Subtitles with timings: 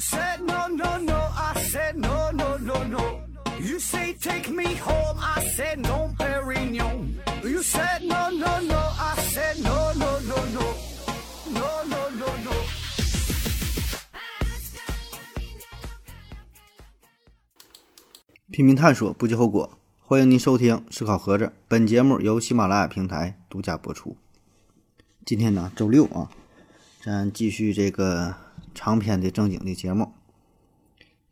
[0.00, 3.20] said no no no, I said no no no no.
[3.60, 7.20] You say take me home, I said no, Perignon.
[7.44, 10.74] You said no no no, I said no no no no,
[11.52, 12.52] no no no no.
[18.50, 19.78] 拼命探索，不计后果。
[19.98, 24.16] 欢迎您收听《思考盒子》，本节目由喜马拉雅平台独家播出。
[25.24, 26.30] 今天呢，周六啊，
[27.04, 28.34] 咱继续这个
[28.74, 30.12] 长篇的正经的节目。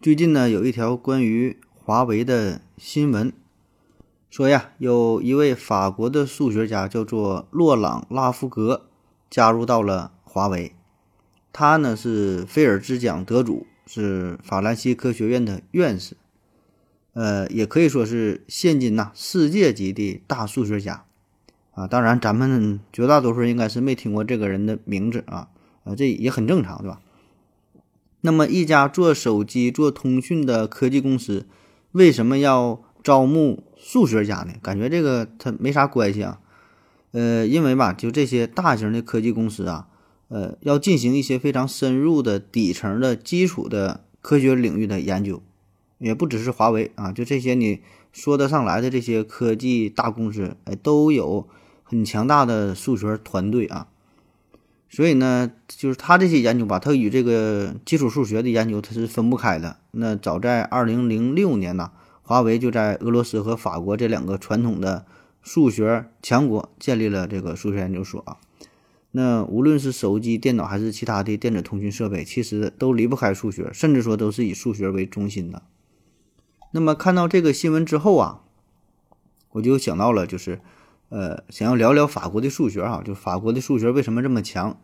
[0.00, 3.32] 最近呢，有一条关于华为的新闻，
[4.30, 8.86] 说呀，有一位法国的数学家叫做洛朗·拉夫格，
[9.28, 10.72] 加入到了华为。
[11.52, 16.16] 他呢是菲尔兹奖得主，是法兰西科学院的院士。
[17.14, 21.04] 呃，也可以说是现今呐世界级的大数学家
[21.72, 21.88] 啊。
[21.88, 25.48] 当然，咱们绝大多数人应该是没听过这个人的名字啊，
[25.82, 27.00] 呃，这也很正常，对吧？
[28.20, 31.46] 那么，一家做手机、做通讯的科技公司，
[31.92, 34.54] 为什么要招募数学家呢？
[34.60, 36.40] 感觉这个它没啥关系啊。
[37.12, 39.86] 呃，因为吧，就这些大型的科技公司啊，
[40.28, 45.40] 呃，要进行一些非常深入的底层的基础的科学领域的研究。
[45.98, 47.80] 也不只是华为啊，就这些你
[48.12, 51.48] 说得上来的这些科技大公司，哎，都有
[51.82, 53.88] 很强大的数学团队啊。
[54.90, 59.76] 所以呢，就是他这些研究吧，他与这个基础数学的研究它是分不开的。
[59.90, 61.90] 那早在二零零六年呢，
[62.22, 65.04] 华为就在俄罗斯和法国这两个传统的
[65.42, 68.38] 数学强国建立了这个数学研究所啊。
[69.10, 75.62] 那无论是手机、电脑还是其他的电子通讯设备，其实都离不开数学，甚至说都是以数学为中心的。
[76.72, 78.40] 那么看到这个新闻之后啊，
[79.52, 80.60] 我就想到了，就是，
[81.10, 84.78] 呃，想要聊聊法国的数学啊，就法国的数学为什么这么强？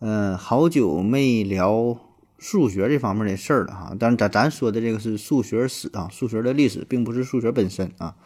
[0.00, 1.96] 嗯，好久没聊
[2.38, 3.96] 数学这方面的事儿了哈。
[3.98, 8.16] 但是咱咱说的这个是数学史啊，数学的历史，并不是数学本身啊。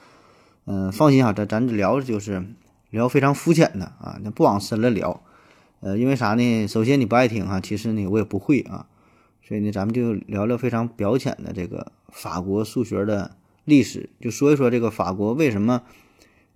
[0.64, 2.42] 嗯，放心哈，咱咱聊就是
[2.88, 5.22] 聊非常肤浅的啊，那不往深了聊。
[5.80, 6.66] 呃，因为啥呢？
[6.66, 8.86] 首先你不爱听哈，其实呢我也不会啊。
[9.46, 13.36] 所以呢，咱们就聊聊非常表浅的这个法国数学的
[13.66, 15.82] 历史，就说一说这个法国为什么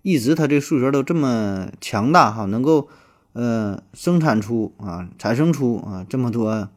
[0.01, 2.89] 一直它这数学都这么强大哈，能够
[3.33, 6.69] 呃生产出啊产生出啊这么多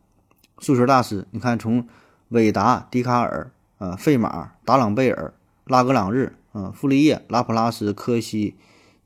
[0.58, 1.26] 数学大师。
[1.30, 1.86] 你看，从
[2.28, 5.32] 韦达、笛卡尔、啊费马、达朗贝尔、
[5.64, 8.54] 拉格朗日、啊傅立叶、拉普拉斯、柯西、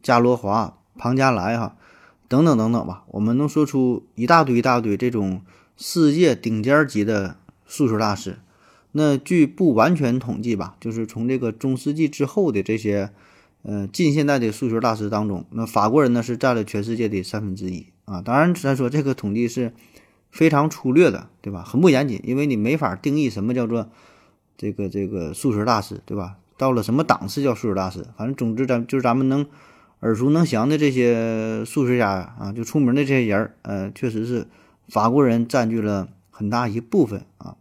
[0.02, 1.76] 伽罗华、庞加莱哈
[2.28, 5.42] 等等等等吧，我们能说出一大堆一大堆这种。
[5.80, 8.40] 世界顶尖级的数学大师，
[8.90, 13.12] 那据不完全统计吧，就是从这个中世纪之后的这些，
[13.68, 18.22] 呃，近现代的数学大师当中，那法国人呢是占了全世界的三分之一啊。
[18.22, 19.74] 当然，咱说这个统计是
[20.30, 21.62] 非常粗略的，对吧？
[21.62, 23.90] 很不严谨，因为你没法定义什么叫做
[24.56, 26.38] 这个这个数学大师，对吧？
[26.56, 28.06] 到了什么档次叫数学大师？
[28.16, 29.44] 反正总之，咱就是咱们能
[30.00, 32.08] 耳熟能详的这些数学家
[32.38, 34.46] 啊，就出名的这些人儿，呃，确实是。
[34.88, 37.56] 法国人占据了很大一部分啊，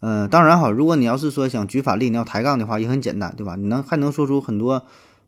[0.00, 3.56] 呃，当然哈，如果你要是说想举反例，你要抬杠的话，也很简单，对吧？
[3.56, 4.84] 你能还能说出很多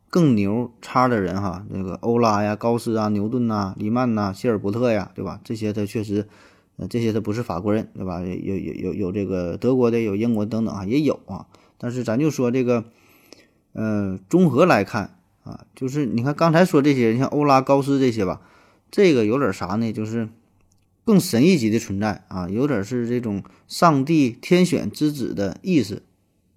[0.09, 5.39] 更牛叉的人哈，那个欧拉呀、高斯啊、牛顿呐、黎曼呐、希尔伯特呀，对吧？
[5.43, 6.27] 这些他确实，
[6.77, 8.21] 呃，这些他不是法国人，对吧？
[8.21, 11.45] 有有有有这个德国的，有英国等等啊，也有啊。
[11.77, 12.85] 但是咱就说这个，
[13.73, 18.41] 呃，综合来看啊，就是你看刚才说这些，像欧拉、高斯这些吧。
[18.89, 19.91] 这个有点啥呢？
[19.91, 20.29] 就是
[21.05, 26.03] 更神一级的存在啊，有点是这种上帝天选之子的意思，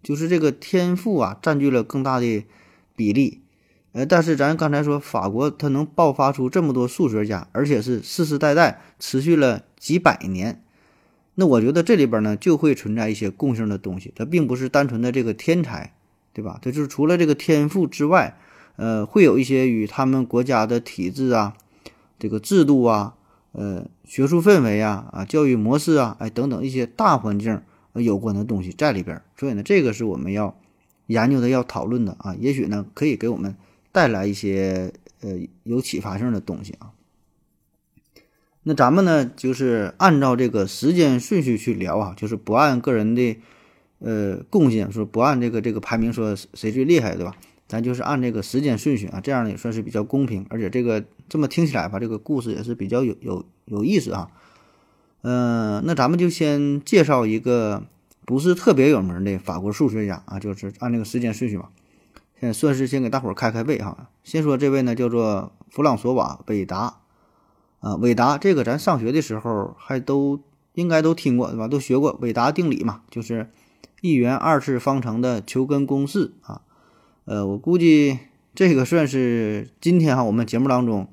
[0.03, 2.45] 就是这个天赋啊占据了更大的
[2.95, 3.41] 比例。
[3.93, 10.63] 呃，但是咱刚才说法国它能爆发出这么多数学家，而且是世世代代持续了几百年，
[11.37, 15.95] 那我觉得这里边呢就会存在一些共性的东西，它并不是单纯的这个天才，
[16.35, 16.59] 对吧？
[16.61, 18.39] 它就是除了这个天赋之外，
[18.77, 21.55] 呃，会有一些与他们国家的体制啊。
[22.19, 23.15] 这个制度啊，
[23.59, 27.63] 呃，学术氛围啊，啊，教育模式啊，哎，等等一些大环境
[27.95, 30.55] 有关的东西在里边，所以呢，这个是我们要
[31.07, 32.37] 研究的、要讨论的啊。
[32.39, 33.57] 也许呢，可以给我们
[33.93, 34.93] 带来一些
[35.23, 36.93] 呃有启发性的东西啊。
[38.65, 43.39] 那咱们呢，就是按照这个时间顺序去聊啊，就是不按个人的
[44.01, 47.35] 呃贡献，说不按这个这个排名说谁最厉害，对吧？
[47.67, 54.31] 咱就是按这个时间顺序啊，这样呢也算是比较公平，而且这个这么听起来吧，这个故事也是比较有有有意思啊。
[55.23, 57.83] 嗯，那咱们就先介绍一个
[58.25, 61.71] 不是特别有名的法国数学家啊，就是按这个时间顺序吧，
[62.41, 64.09] 先算是先给大伙儿开开胃哈。
[64.23, 66.99] 先说这位呢，叫做弗朗索瓦·韦达
[67.81, 70.41] 啊，韦达这个咱上学的时候还都
[70.75, 71.67] 应该都听过对吧？
[71.67, 73.51] 都学过韦达定理嘛，就是
[74.01, 76.63] 一元二次方程的求根公式啊。
[77.25, 78.19] 呃，我估计
[78.55, 81.09] 这个算是今天哈我们节目当中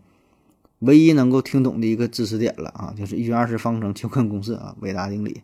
[0.84, 5.42] 唯一能够听懂的一个知识点了啊，就是一元二次方程求根公式啊，韦达定理。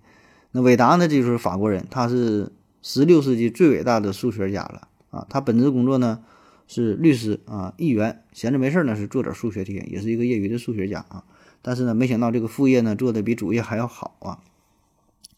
[0.52, 2.52] 那韦达呢，这就是法国人，他是
[2.82, 5.26] 十六世纪最伟大的数学家了啊。
[5.30, 6.20] 他本职工作呢
[6.68, 11.24] 是律师啊，议员，闲着没事呢是做点数学题，也是一个业余的数学家啊。
[11.62, 14.40] 但是呢，没想到这个副业呢做的比主业还要好啊！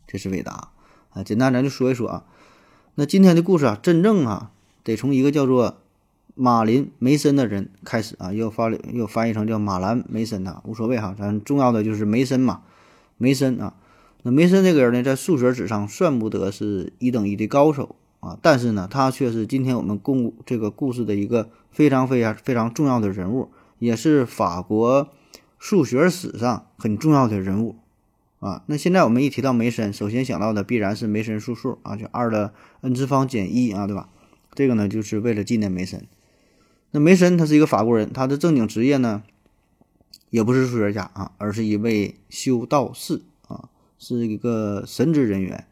[0.08, 0.70] 这是韦达
[1.10, 1.24] 啊。
[1.24, 2.26] 简单咱就说一说啊。
[2.96, 4.52] 那今天的故事啊，真正啊
[4.84, 5.81] 得从一个叫做
[6.36, 11.16] 马林梅森的人开始啊，又发又翻译成叫马兰梅森呐，无所谓哈。
[11.18, 12.62] 咱重要的就是梅森嘛，
[13.18, 13.74] 梅森啊。
[14.24, 23.50] 那梅森这个人呢，在数学史上算不得是一等一的高手啊，但是呢，他却是今天我们共这个故事的一个非常非常非常重要的人物，
[23.80, 25.10] 也是法国。
[25.60, 27.76] 数学史上很重要的人物
[28.40, 32.52] 啊，那现在我们一提到梅森，首先想到的必然是梅森数数啊，就二的
[32.82, 34.10] n 次方减一啊，对吧？
[34.56, 36.04] 这个呢，就是为了纪念梅森。
[36.92, 39.24] 那梅森他是一个法国人，他的正经职业呢，
[40.30, 45.66] 也不是数学家啊，而是一位修道士啊，是一个神职人员。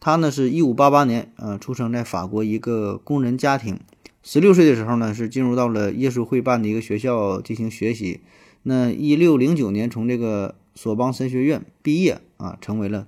[0.00, 3.78] 他呢，是一五八八年呃出生在法国一个工人家庭，
[4.22, 8.20] 十六岁的时候呢，是进入到了耶稣会办的一个学校进行学习。
[8.62, 13.06] 那一六零九年从这个索邦神学院毕业啊，成为了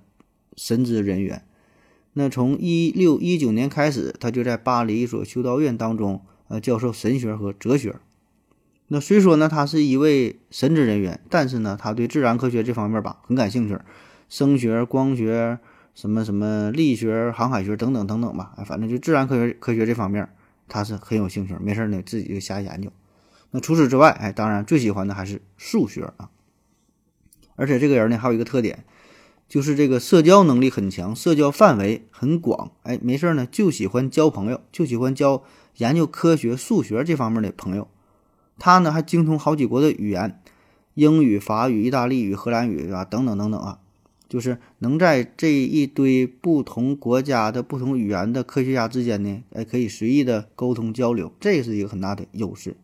[0.57, 1.43] 神职人员。
[2.13, 7.97] 那从一六一九年开始，他就在巴黎一所修道院当中呃教授神学和哲学。
[8.89, 13.79] 那虽说呢他是一位神职人员，但是呢他对自然科学这方面吧很感兴趣，
[14.29, 15.59] 声学、光学、
[15.95, 20.29] 什么什么力学、航海学等等等等吧，哎，反正就自然科学科学这方面
[20.69, 22.91] 他是很有兴趣，没事呢自己就瞎研究。
[23.51, 26.31] 那除此之外，哎，当然最喜欢的还是数学啊。
[27.55, 28.85] 而且这个人呢，还有一个特点，
[29.49, 32.73] 就是这个社交能力很强，社交范围很广。
[32.83, 35.43] 哎，没事呢，就喜欢交朋友，就喜欢交
[35.77, 37.89] 研究科学、数学这方面的朋友。
[38.59, 40.41] 他呢，还精通好几国的语言，
[40.95, 43.81] 英语、法语、意大利语、荷兰语啊，等等等等啊。
[44.29, 52.77] 就是能在这一堆不同国家的不同语言的科学家之间呢，哎，可以随意的沟通交流，这是一个很大的优势。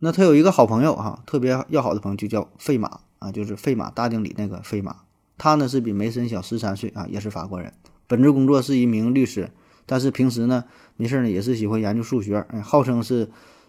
[0.00, 4.96] 那他有一个好朋友哈，特别要好的朋友就叫费马啊，就是费马大定理那个费马。
[5.38, 7.72] 他呢是比梅森小十三岁啊，也是法国人，
[8.08, 9.50] 本职工作是一名律师，
[9.86, 10.64] 但是平时呢
[10.96, 13.28] 没事呢也是喜欢研究数学，哎，号称是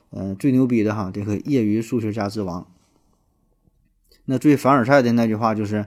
[0.10, 2.68] 呃最牛逼的哈这个业余数学家之王。
[4.26, 5.86] 那最凡尔赛的那句话就是，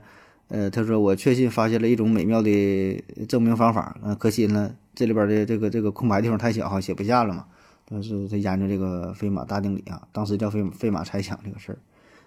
[0.49, 7.46] 呃，他说我确信发现了一种美妙的证明方法，呃，可惜呢这里边的这个这个空白地方太小哈，写不下了嘛。
[7.91, 11.79] 但是他研究这个费马大定理啊，当时叫费费马猜想这个事儿，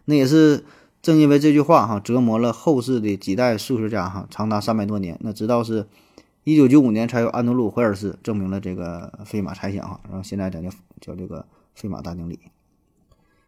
[0.05, 0.65] 那也是
[1.01, 5.17] 正因为这句话哈，折磨了后世的几代数学家哈，长达三百多年。
[5.21, 5.85] 那直到是
[6.43, 11.45] 一九九五年，才有安德鲁怀尔斯证明了这个费马猜想哈，然后现在咱就叫这个
[11.75, 12.39] 费马大定理。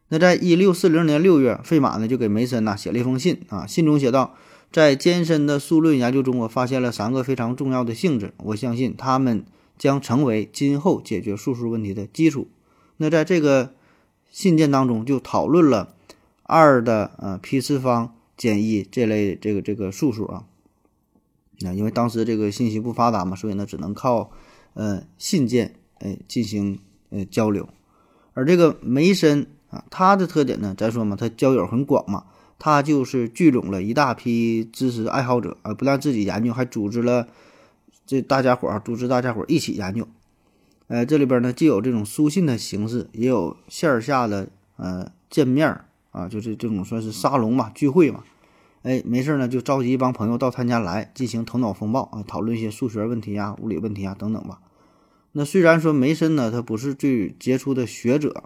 [0.08, 4.34] 那在一六四零年六月，费马呢就给梅森呐写了一封信啊，信中写道：
[4.72, 9.44] 在艰深的数论研究中，我发现了三个非常重要的性质，我相信他们。
[9.76, 12.46] 将成为今后解决数数问题的基础。
[12.98, 13.72] 那在这个
[14.30, 15.92] 信件当中，就讨论了
[16.44, 20.44] 二的呃 p 次方减一这类这个这个数数啊。
[21.60, 24.30] 那因为当时这个信息不发达嘛，所以呢只能靠
[24.74, 26.78] 呃信件哎进行
[27.10, 27.68] 呃交流。
[28.32, 32.24] 而这个梅森啊，他的特点呢，咱说嘛，他交友很广嘛，
[32.58, 37.28] 他就是聚拢了一大批知识爱好者啊，不但自己研究，还组织了。
[38.06, 40.06] 这大家伙儿组织大家伙儿一起研究，
[40.88, 48.22] 呃，这里边呢既有这种书信的形式，也有线下的呃见面儿啊，就是这种算是沙龙嘛，聚会嘛。
[48.84, 54.60] 哎，没事呢就召集一帮朋友到他家来进行头脑风暴啊，讨论一些数学问题啊、物理问题啊等等吧。
[55.32, 58.44] 那虽然说梅森呢他不是最杰出的学者，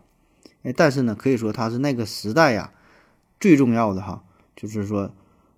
[0.63, 2.73] 哎，但是呢可以说他是那个时代呀
[3.39, 4.25] 最重要的哈，
[4.57, 5.13] 就是说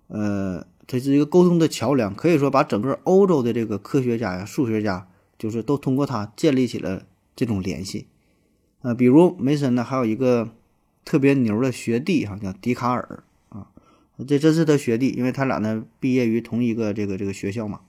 [0.07, 0.65] 呃。
[0.87, 5.07] 他是一个沟通的桥梁，可以说把整个欧洲的这个科学家呀、数学家，
[5.37, 8.07] 就是都通过他建立起了这种联系。
[8.81, 10.49] 啊，比如梅森呢，还有一个
[11.05, 13.23] 特别牛的学弟哈，叫笛卡尔，
[14.27, 17.81] 这这是他学弟，因为他俩呢毕业于同一个这个这个学校嘛。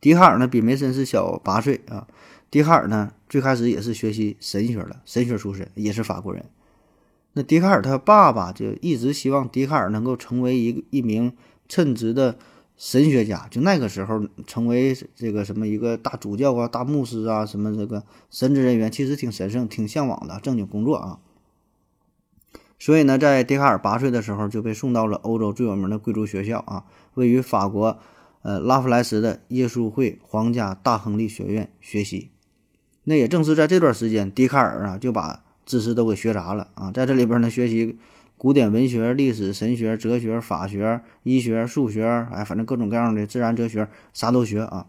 [0.00, 2.06] 笛卡尔呢比梅森是小八岁啊，
[2.50, 6.44] 笛卡尔呢最开始也是学习神学的，神学出身，也是法国人。
[7.32, 11.32] 那笛卡尔他爸爸就一直希望笛卡尔能够成为一一名。
[11.68, 12.38] 称职的
[12.76, 21.18] 神学家，就那个时候成为这个什么一个大主教啊、大牧师啊，什么这个神职人员，其实挺神圣、挺向往的正经工作啊。
[22.78, 27.98] 所以呢，在笛卡尔八岁的时候就被送到了欧洲最有名的贵族学校啊，位于法国
[28.42, 32.30] 呃拉夫莱斯的耶稣会皇家大亨利学院学习。
[33.04, 37.98] 那也正是在这段时间，笛卡尔啊就把知识都给学杂了啊，在这里边呢学习
[38.36, 44.86] 古典文学、历史、神学、哲学、法学、医学、数学，哎，反正各种各样的自然哲学啥都学啊。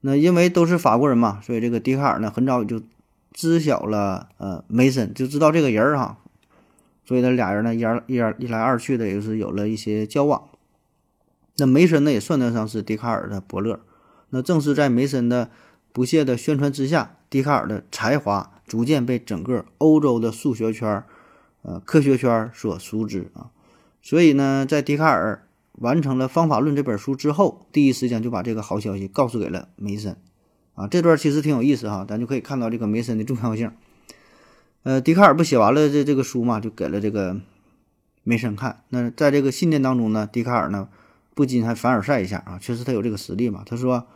[0.00, 2.82] 那因为都是法国人嘛，所以这个笛卡尔呢很早就
[3.32, 6.18] 知晓了呃梅森，就知道这个人儿哈。
[7.10, 10.48] 所以呢，俩人呢，一而一而一来二去的，也就是有了一些交往。
[11.56, 13.80] 那梅森呢，也算得上是笛卡尔的伯乐。
[14.28, 15.50] 那正是在梅森的
[15.92, 21.02] 不懈的宣传之下，笛卡尔的才华逐渐被整个欧洲的数学圈、
[21.62, 23.50] 呃科学圈所熟知啊。
[24.00, 30.16] 所以呢，在笛卡尔完成了《方法论》这本书之后，第一时间就把这个好消息告诉给了梅森。
[30.76, 33.72] 啊，这段其实挺有意思哈，咱就可以看到这个梅森的重要性。
[34.82, 37.36] 呃，笛卡尔不写完了这这个书嘛，就给了这个
[38.22, 38.82] 梅森看。
[38.88, 40.88] 那在这个信件当中呢，笛卡尔呢
[41.34, 43.62] 不禁还凡尔赛一下啊，确实他有这个实力嘛。
[43.66, 44.06] 他说：“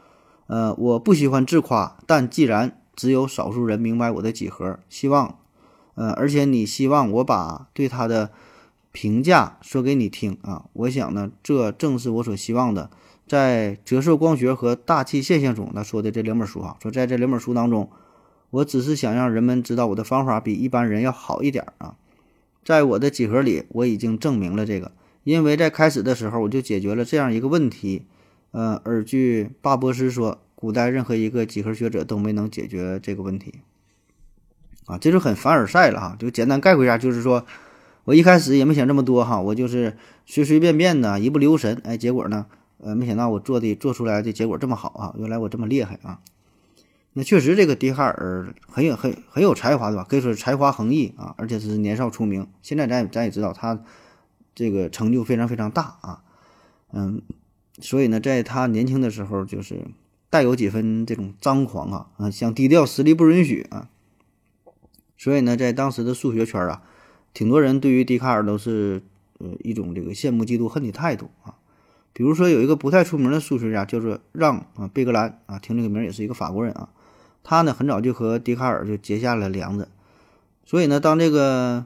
[0.48, 5.36] 呃，我不喜欢自夸，但既然只有少数人明白我的几何，希望，
[5.96, 8.30] 呃，而且你希望我把对他的
[8.90, 12.88] 评价说给你听啊，我想呢，这正是我所希望的。
[13.26, 17.90] 在折射光学和大气现象中，他说的这两本书啊，说在这两本书当中。”
[18.54, 21.96] 我只是想让人们知道我的方法比一般人要好一点啊，
[22.64, 24.92] 在我的几何里，我已经证明了这个，
[25.24, 28.06] 因为在开始的时候我就解决了这样一个问题，
[28.52, 33.54] 呃，而据巴博斯说，古代任何一个几何学者都没能解决这个问题，
[34.86, 37.44] 啊，这就很凡尔赛了哈，就简单概括一下，就是说
[38.04, 39.96] 我一开始也没想这么多哈，我就是
[40.26, 42.46] 随随便便的，一不留神，哎，结果呢，
[42.78, 46.20] 呃，没想到我做的做出来的结果这么好啊，原来我这么厉害啊。
[47.16, 50.02] 那确实，这个笛卡尔很有很很有才华，对吧？
[50.02, 52.48] 可以说是才华横溢啊，而且是年少出名。
[52.60, 53.84] 现在咱也咱也知道他
[54.52, 56.22] 这个成就非常非常大啊，
[56.92, 57.22] 嗯，
[57.78, 59.86] 所以呢，在他年轻的时候，就是
[60.28, 63.88] 带有几分这种张狂啊，啊，想低调，实力不允许啊。
[65.16, 66.82] 所以呢，在当时的数学圈啊，
[67.32, 69.04] 挺多人对于笛卡尔都是
[69.38, 71.54] 呃一种这个羡慕、嫉妒、恨的态度啊。
[72.12, 76.88] 比如说有一个不太出名的数学家叫做让啊贝格兰啊，听这个名也是一个法国人啊。
[77.44, 79.88] 他呢很早就和笛卡尔就结下了梁子，
[80.64, 81.84] 所以呢，当这个，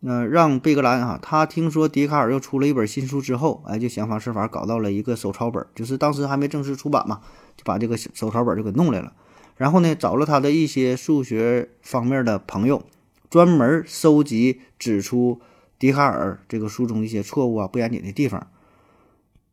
[0.00, 7.20] 呃，让贝格兰啊，他听说笛卡尔又出了一本新书之后，哎，就想方设法搞到了一个手抄本，就是当时还没正式出版嘛，
[7.56, 9.12] 就把这个手抄本就给弄来了。
[9.56, 12.82] 然后呢，找了他的一些数学方面的朋友，
[13.28, 15.40] 专门收集指出
[15.78, 18.46] 笛卡尔这个书中一些错误啊、不严谨的地方。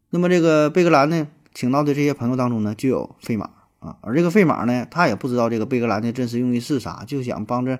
[0.09, 3.49] 那么这个贝格兰呢，请到的这些朋友当中呢，就有费马。
[3.83, 7.77] 啊，而这个费马呢，他也不知道这个贝格兰的真实用意是啥，就想帮着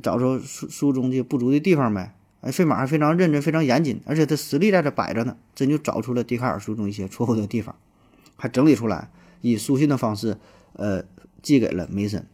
[0.00, 2.14] 找出书书中的不足的地方呗。
[2.40, 7.74] 哎，费马还非常认真，非常严谨，而且他实力在这摆着呢，真就找出了笛卡尔书中一些错误的地方，
[8.36, 9.10] 还整理出来，
[9.40, 10.36] 以书信的方式，
[10.74, 11.02] 呃，
[11.42, 12.24] 寄给了梅森。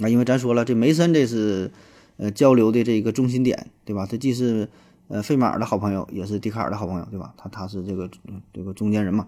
[0.00, 1.70] 啊，因为咱说了，这梅森这是
[2.16, 4.06] 呃交流的这个中心点，对吧？
[4.06, 4.66] 他既是
[5.08, 7.34] 呃费马的好朋友，也是笛卡尔的好朋友，对吧？
[7.36, 8.08] 他他是这个
[8.54, 9.26] 这个中间人嘛。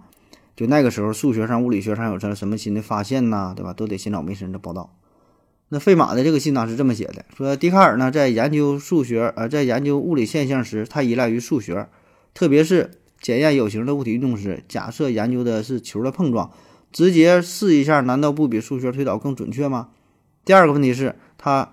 [0.63, 3.73] 就那个时候，数学上、物理学上有什什么新的发现呐，对吧？
[3.73, 4.95] 都得先找梅森的报道。
[5.71, 11.89] 那费马的这个信呢是这么写的：说笛卡尔呢在研究数学，呃，在研究物理现象时，他依赖于数学，
[12.33, 16.53] 特别是检验有形的物体运动时，假设研究的是球的碰撞，
[16.93, 19.89] 直接试一下，难道不比数学推导更准确吗？
[20.45, 21.73] 第二个问题是，他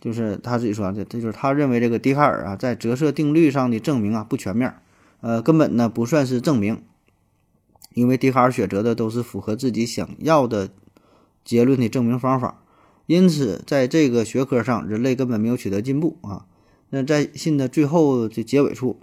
[0.00, 4.74] 就是他自己说的，这就是他认为这个笛卡尔啊在折射定律上的证明啊不全面，
[5.20, 6.82] 呃，根本呢不算是证明。
[7.94, 10.68] 因为笛卡尔选择的都是符合自己想要的
[11.44, 12.60] 结论的证明方法，
[13.06, 16.46] 因此在这个学科上，人类根本没有取得进步啊。
[16.90, 19.00] 那在信的最后的结尾处，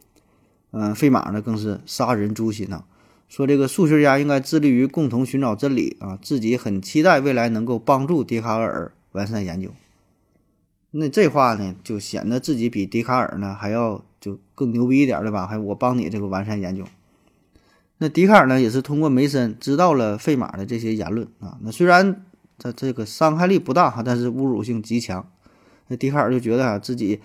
[0.72, 2.84] 嗯，费马呢更是杀人诛心呐，
[3.28, 9.70] 说这个数学家应该致力于共同寻找真理啊，自己很期待未来能够帮助笛卡尔完善研究。
[10.92, 15.48] 那这话呢，就显得自己比笛卡尔呢还要就更牛逼一点，对吧？
[15.48, 16.84] 还我帮你这个完善研究。
[18.04, 21.60] 那笛卡尔呢，也是通过梅森知道了费马的这些言论啊。
[21.62, 22.26] 那虽然
[22.58, 25.30] 他这个伤害力不大哈，但是侮辱性极强。
[25.88, 27.22] 那笛卡尔就觉得啊，自己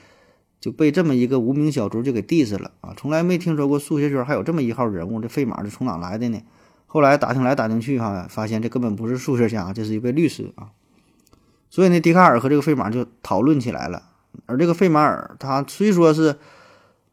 [0.61, 6.43] 就被这么一个无名小卒就给 diss 了啊，从来没听说过数学圈还有这么一号人物，这费马是从哪来的呢？
[6.85, 10.73] 后来打听来打听去哈，发现这根本不是数学家，这是一位律师啊。
[11.71, 14.03] 所以呢，笛卡尔和这个费马就讨论起来了。
[14.45, 16.37] 而这个费马尔他虽说是。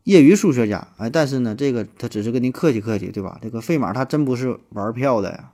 [0.04, 3.40] 业余数学家，哎，但是呢，这个他只是跟您客气客气，对吧？
[3.42, 5.52] 这个费马他真不是玩票的呀。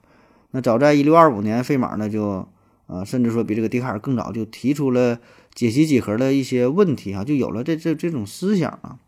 [0.50, 2.48] 那早在一六二五年，费马呢就
[2.86, 5.18] 啊，甚至说比这个笛卡尔更早就提出了
[5.54, 8.98] 解析几何的一些问题啊，就有了这这这种思想啊。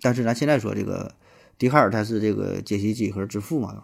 [0.00, 1.14] 但是咱现在说这个
[1.58, 3.82] 笛卡尔他是这个解析几何之父嘛。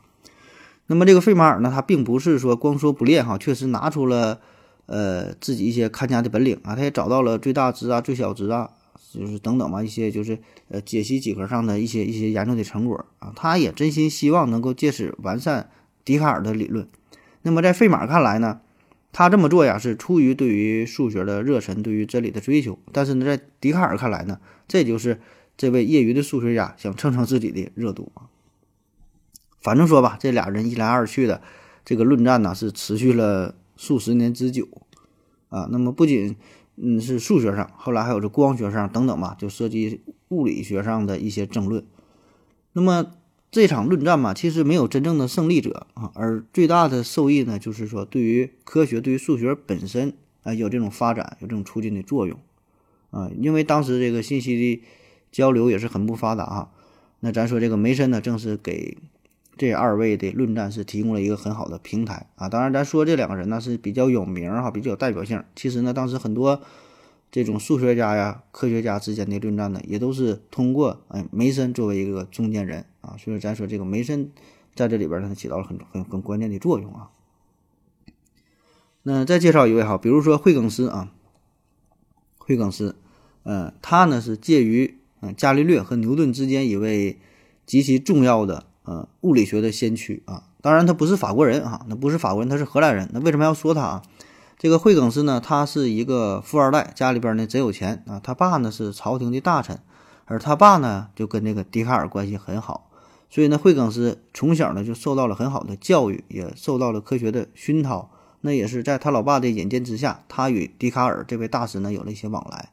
[0.87, 4.41] 那么这个费马尔呢，他并不是说光说不练哈，确实拿出了
[4.87, 8.71] 呃自己一些看家的本领啊，他也找到了最大值啊、最小值啊，
[9.13, 10.39] 就是等等吧一些就是
[10.69, 15.71] 呃解析几何上的一些一些研究的成果啊，他也真心希望能够借此完善
[16.05, 16.89] 笛卡尔的理论。
[17.43, 18.61] 那么在费马看来呢？
[19.13, 22.79] 他这么做呀，是出于对于数学的热忱，对于真理的追求。
[22.93, 24.39] 但是呢，在笛卡尔看来呢，
[24.69, 25.21] 这就是
[25.57, 28.31] 这位业余的数学家想蹭蹭自己的热度啊。
[29.61, 31.43] 反正说吧，这俩人一来二去的，
[31.85, 34.69] 这个论战呢是持续了数十年之久
[35.49, 35.67] 啊。
[35.73, 36.37] 那么不仅
[36.83, 41.85] 嗯是数学上，后来还有这光学上等等吧，就涉及物理学上的一些争论。
[42.73, 43.13] 那么。
[43.53, 50.13] 这场论战嘛，其实没有真正的胜利者啊，而最大的受益呢，就是说对于科学、对于数学本身
[50.45, 52.39] 啊，有这种发展、有这种促进的作用
[53.11, 53.29] 啊。
[53.37, 54.85] 因为当时这个信息的
[55.33, 56.71] 交流也是很不发达哈。
[57.19, 58.97] 那咱说这个梅森呢，正是给
[59.61, 62.49] 这二位的论战是提供了一个很好的平台啊。
[62.49, 65.45] 当然，咱说这两个人呢是比较有名哈，比较有代表性。
[65.55, 66.63] 其实呢，当时很多。
[67.33, 74.33] 这种数学家呀、科学家之间的论战呢，也都是通过哎梅森作为一个中间人啊，所以咱说这个梅森
[74.75, 77.11] 在这里边呢起到了很很很关键的作用啊。
[79.05, 81.13] 那再介绍一位哈，比如说惠更斯啊，
[82.37, 82.97] 惠更斯，
[83.45, 87.17] 呃，他呢是介于嗯伽利略和牛顿之间一位
[87.65, 90.43] 极其重要的呃物理学的先驱啊。
[90.61, 93.09] 当然他不是法国人啊，那不是法国人，他是荷兰人。
[93.13, 94.03] 那为什么要说他啊？
[94.59, 98.21] 这个惠更斯呢，他是一个富二代，家里边呢贼有钱啊。
[98.23, 99.79] 他爸呢是朝廷的大臣，
[100.27, 102.91] 而他爸呢就跟这个笛卡尔关系很好，
[103.31, 108.11] 所以呢，惠更斯从小呢就受到了很好的教育，也受到了科学的熏陶。
[108.43, 112.71] 那也是在他老爸的引荐之下，他与笛卡尔这位大师呢有了一些往来。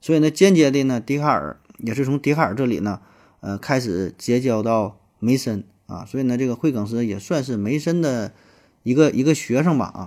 [0.00, 3.00] 所以呢，间接的呢，笛卡尔也是从笛卡尔这里呢，
[3.40, 6.04] 呃，开始结交到梅森啊。
[6.06, 8.32] 所以呢，这个惠更斯也算是梅森的
[8.82, 10.00] 一个一个学生吧啊。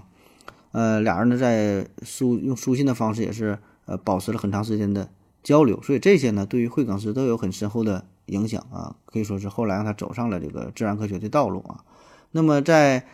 [0.71, 5.09] 呃，俩人呢在书用书信的方式也是呃保持了很长时间的
[5.41, 11.83] 交流，所以这些呢对于惠更斯都有很深厚的影响啊，可以说是后来让他走上了这个自然科学的道路啊。
[12.31, 13.07] 那么在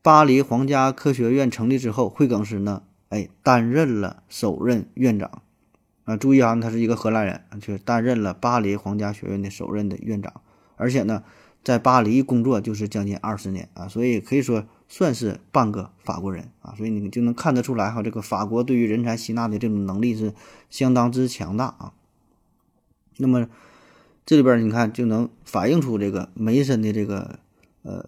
[0.00, 5.42] 巴黎皇家科学院成立之后，惠更斯呢哎担任了首任院长
[6.04, 10.40] 啊，注意啊，他是一个荷兰人，却担任了巴黎皇家学院的首任的院长，
[10.80, 11.22] 而且呢
[11.62, 14.66] 在巴黎工作就是将近二十年啊，所以可以说。
[14.92, 20.34] 算是半个法国人啊，所以你就能看得出来哈，这个法国对于人才吸纳的这种能力是
[20.68, 21.92] 相当之强大啊。
[23.18, 23.48] 那么
[24.26, 27.38] 这里边你看就能反映出这个梅森的这个
[27.84, 28.04] 呃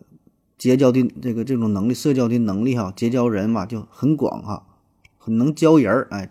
[0.59, 4.67] 结交的这个这种能力、社交的能力哈，结交人嘛就很广哈，
[5.19, 6.29] 很能交人儿哎。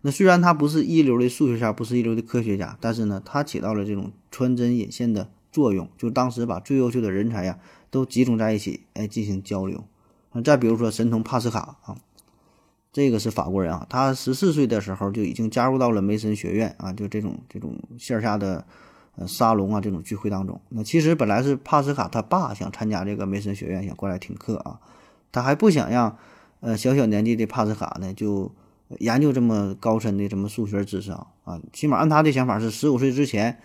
[0.00, 7.58] 那虽然他不是一流的数学家，不是一流的科学家，但是呢，他起到了这种穿针引线的作用，就当时把最优秀的人才呀。
[7.88, 9.82] 都集中在一起，哎，进行交流。
[10.32, 11.96] 那再比如说神童帕斯卡啊，
[12.92, 18.66] 这个是法国人啊，他十四岁的时候就已经加入到了梅森学院啊，就这种这种线下的
[19.14, 20.60] 呃沙龙啊这种聚会当中。
[20.68, 24.80] 那其实本来是帕斯卡他爸想参加这个梅森学院，想过来听课啊，
[25.32, 26.18] 他还不想让
[26.60, 28.52] 呃小小年纪的帕斯卡呢就
[28.98, 33.58] 研究这么高深的什么数学知识啊啊，起码按他的想法是十五岁之前。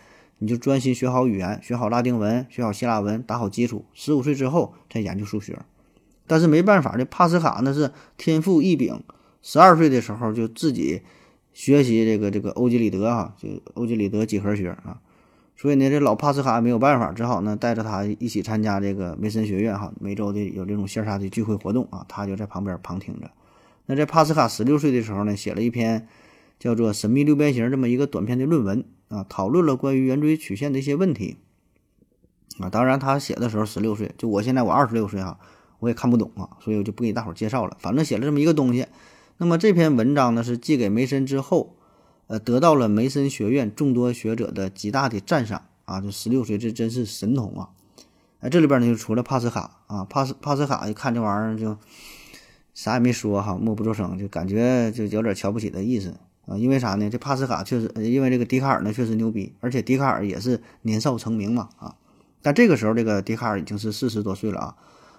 [0.43, 3.85] 你就专心学好语言，学好拉丁文，学好希腊文，打好基础。
[3.93, 5.59] 十五岁之后再研究数学。
[6.25, 9.03] 但是没办法，这帕斯卡那是天赋异禀，
[9.43, 11.03] 十二岁的时候就自己
[11.53, 14.99] 学习这个这个欧几里得啊，就欧几里得几何学啊。
[15.55, 23.29] 所以呢，这老帕斯卡没有办法，只好呢带着他一起参加这个梅森学院哈，每周的有这种线下的聚会活动啊，他就在旁边旁听着。
[23.85, 26.07] 那在帕斯卡十六岁的时候呢，写了一篇
[26.61, 28.85] 叫做《神秘六边形》这么一个短篇的论文。
[29.09, 31.35] 啊，讨论了关于圆锥曲线的一些问题
[32.59, 32.69] 啊。
[32.69, 35.37] 当然，他写的时候十六岁，就我现在我二十六岁哈，
[35.79, 37.75] 我也看不懂啊，所以我就不给大伙介绍了。
[37.81, 38.85] 反正写了这么一个东西。
[39.35, 41.75] 那么这篇文章呢，是寄给梅森之后，
[42.27, 45.99] 呃，得到了梅森学院众多学者的极大的赞赏啊。
[45.99, 47.69] 这十六岁，这真是神童啊！
[48.39, 51.77] 哎，这里边呢就除了帕斯卡啊，帕斯帕斯卡一看这玩意儿就
[52.73, 56.15] 啥也没说哈，默不作声，就感觉就有点瞧不起的意思。
[56.51, 57.09] 啊，因为啥呢？
[57.09, 61.95] 这帕斯卡确实，因为这个笛卡尔呢确实牛逼，而且笛卡尔也是年少成名嘛啊。
[62.41, 64.75] 但这个时候，这个笛卡尔已经是四十多岁了啊，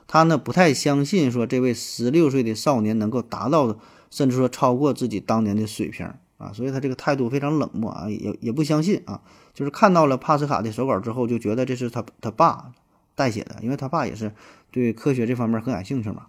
[0.07, 3.79] 他呢不太相信说这位十六岁的少年能够达到，
[4.11, 6.07] 甚至说超过自己当年的水平
[6.39, 9.21] 啊，所以他这个态度非常冷漠啊，也也不相信啊，
[9.55, 12.73] 就是看到了帕斯卡的手稿之后，就觉得这是他他爸
[13.15, 14.33] 代写的，因为他爸也是
[14.71, 16.27] 对科学这方面很感兴趣嘛。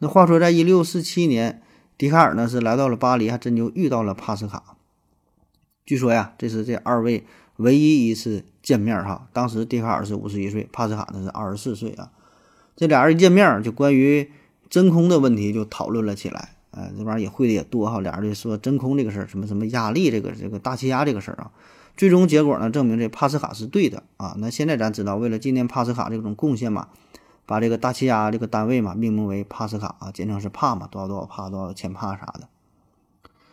[0.00, 1.62] 那话说，在一六四七年，
[1.98, 4.76] 笛卡尔呢是来到了巴黎，还真就遇到了帕斯卡。
[5.84, 7.24] 据说呀，这是这二位
[7.56, 9.26] 唯一一次见面哈。
[9.32, 12.12] 当时笛卡尔是五十一岁，帕斯卡呢是二十四岁啊。
[12.76, 14.30] 这俩人一见面，就关于
[14.70, 16.50] 真空的问题就讨论了起来。
[16.70, 18.00] 呃，这玩意儿也会的也多哈。
[18.00, 21.50] 俩人就说真空这个事儿，什么什么压力这个这个大气压这个事儿啊。
[21.96, 24.36] 最终结果呢，证明这帕斯卡是对的啊。
[24.38, 26.88] 那现在咱知道，为了纪念帕斯卡这种贡献嘛，
[27.48, 32.46] 把这个大气压这个单位嘛命名为帕斯卡啊，简称是帕嘛，多少多少帕，多少千帕啥的。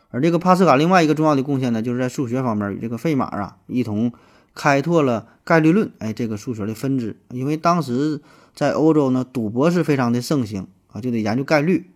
[0.10, 4.12] 而这个帕斯卡另外一个重要的贡献呢，就是在数学方面与这个费马啊一同
[4.54, 7.16] 开拓了概率论，哎，这个数学的分支。
[7.30, 8.22] 因为当时
[8.54, 11.90] 在欧洲呢，赌博是非常的盛行啊，就得研究概率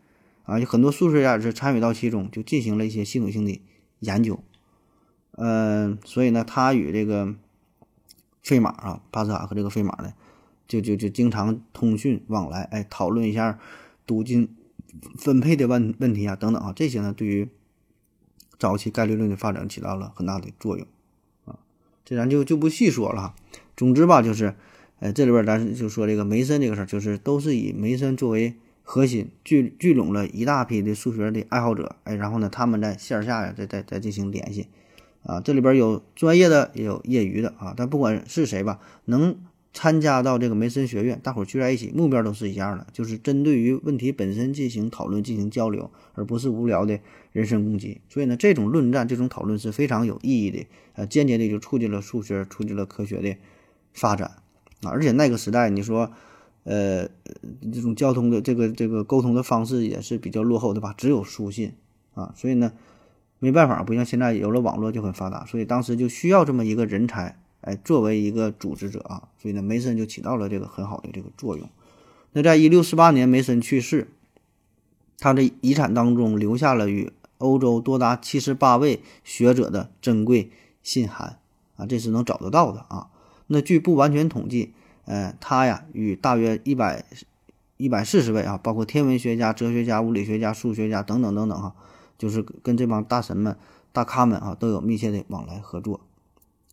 [0.45, 3.61] 啊，有很多数学家也是参与到其中，就进行了一些系统性的
[3.99, 4.39] 研究。
[5.35, 7.35] 嗯，所以呢，他与这个
[8.41, 10.13] 费马啊，帕斯卡和这个费马呢，
[10.69, 13.59] 就就就经常通讯往来，哎，讨论一下
[14.05, 14.55] 赌金
[15.17, 17.49] 分配的问问题啊，等等啊，这些呢，对于
[18.59, 20.85] 早期概率论的发展起到了很大的作用
[21.45, 21.57] 啊。
[22.05, 23.35] 这咱就就不细说了哈。
[23.75, 24.53] 总之吧，就是，
[24.99, 28.53] 哎，这里边咱就说这个梅森这个事儿，就是都是以梅森作为
[28.83, 34.67] 核心，聚聚拢了一大批的数学的爱好者，哎，然后呢，他们在线下呀，再再再进行联系。
[35.23, 37.73] 啊，这里边有专业的，也有业余的啊。
[37.75, 39.37] 但不管是谁吧，能
[39.73, 46.99] 参加到这个梅森学院，大伙聚在一起，目标都是一样的，就是针对于问题本身进行讨论、进行交流，而不是无聊的
[47.31, 48.01] 人身攻击。
[48.09, 53.35] 所以呢，这种论战、这种讨论是非常有意义的，呃，间接的就促进了数学、促进了科学的
[53.93, 54.27] 发展
[54.81, 54.89] 啊。
[54.91, 56.11] 而且那个时代，你说，
[56.63, 57.07] 呃，
[57.71, 61.73] 这种交通的这个这个沟通的方式也是比较落后的吧，只有书信
[62.13, 62.33] 啊。
[62.35, 62.73] 所以呢。
[63.41, 71.69] 没办法，不像现在有了网络就很发达，所以当时就需要这么一个人才，哎，作为一个组织者啊，所以呢，梅森就起到了这个很好的这个作用。
[72.31, 74.07] 那在一六四八年，梅森去世，
[75.19, 80.49] 他的遗产当中留下了与欧洲多达七十八位学者的珍贵
[80.81, 81.37] 信函
[81.75, 83.11] 啊，这是能找得到的啊。
[83.45, 84.73] 那据不完全统计，
[85.05, 87.05] 呃，他呀与大约一百
[87.77, 91.75] 一百四十位啊，包括天文学家、哲学家、物理学家、数学家等等等等哈。
[92.17, 93.55] 就是跟这帮大神们、
[93.93, 96.01] 大咖们啊，都有密切的往来合作。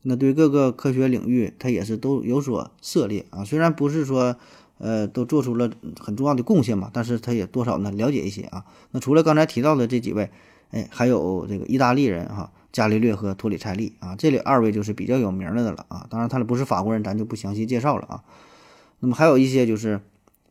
[0.09, 3.45] 那对各个科学领域，他也是都有所涉猎啊。
[3.45, 4.37] 虽然不是说，
[4.79, 8.65] 呃，都做出了很重要的贡献嘛，但是他也多少呢了解一些啊。
[8.93, 10.31] 那除了刚才提到的这几位，
[10.71, 16.07] 哎，还有这个意大利人哈，伽利略和托里蔡利啊，这里二位就是比较有名的了啊。
[16.09, 18.23] 当然他俩不是法国人，咱就不详细介绍了啊。
[19.01, 20.01] 那么还有一些就是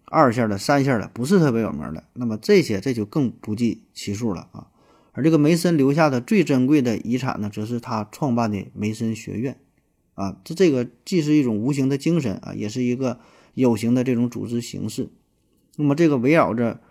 [0.04, 4.68] 二线的、三线的，不是特别有名的，那么这些这就更不计其数了啊。
[5.15, 9.58] 而这个梅森留下的最珍贵的遗产呢，则是他创办的梅森学院，
[10.13, 13.21] 啊，这这个既是一种无形的精神啊，也是一个
[13.54, 15.10] 有形的这种组织形式。
[15.78, 16.82] 那么，这个围绕着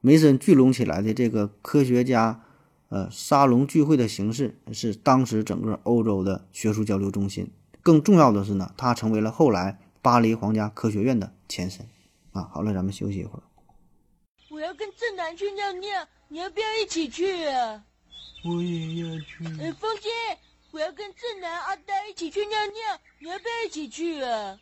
[0.00, 2.42] 梅森聚拢起来的这个科学家
[2.88, 7.48] 呃沙龙聚会的形式，是当时整个欧洲的学术交流中心。
[7.82, 11.86] 更重要的是呢，它成为了后来巴黎皇家科学院的前身。
[12.32, 13.42] 啊，好了，咱们休息一会儿。
[14.60, 16.06] 我要跟正南去尿尿。
[16.28, 17.82] 你要不要一起去啊？
[18.44, 19.42] 我也要去。
[19.58, 20.10] 哎，风姐，
[20.70, 24.60] 我要跟正南、阿呆一起去尿尿，你要不要一起去啊？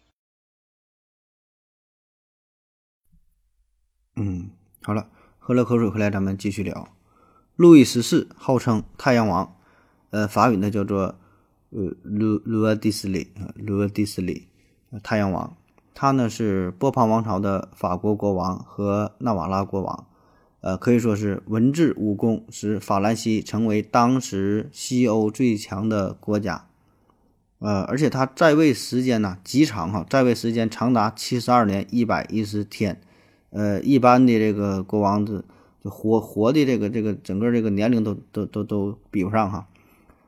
[4.14, 6.96] 嗯，好了，喝了口水回来，咱们继续聊。
[7.56, 9.60] 路易十四号称太阳王，
[10.10, 11.18] 呃，法语呢叫做
[11.70, 14.46] 呃卢卢尔迪斯里啊，卢尔迪斯里，
[15.02, 15.57] 太阳王。
[16.00, 20.06] 他呢是波旁王朝的法国国王和纳瓦拉国王。
[20.60, 26.66] 呃，可以说是文治武功，使法兰西成为当时西欧最强的国家。
[27.58, 33.00] 呃，而且他在位时间呢极长哈，在位时间长达七十二年一百一十天。
[33.50, 35.42] 呃，一般的这个国王的
[35.82, 39.66] 就活活的这个这个整个这个年龄都都都都比不上哈。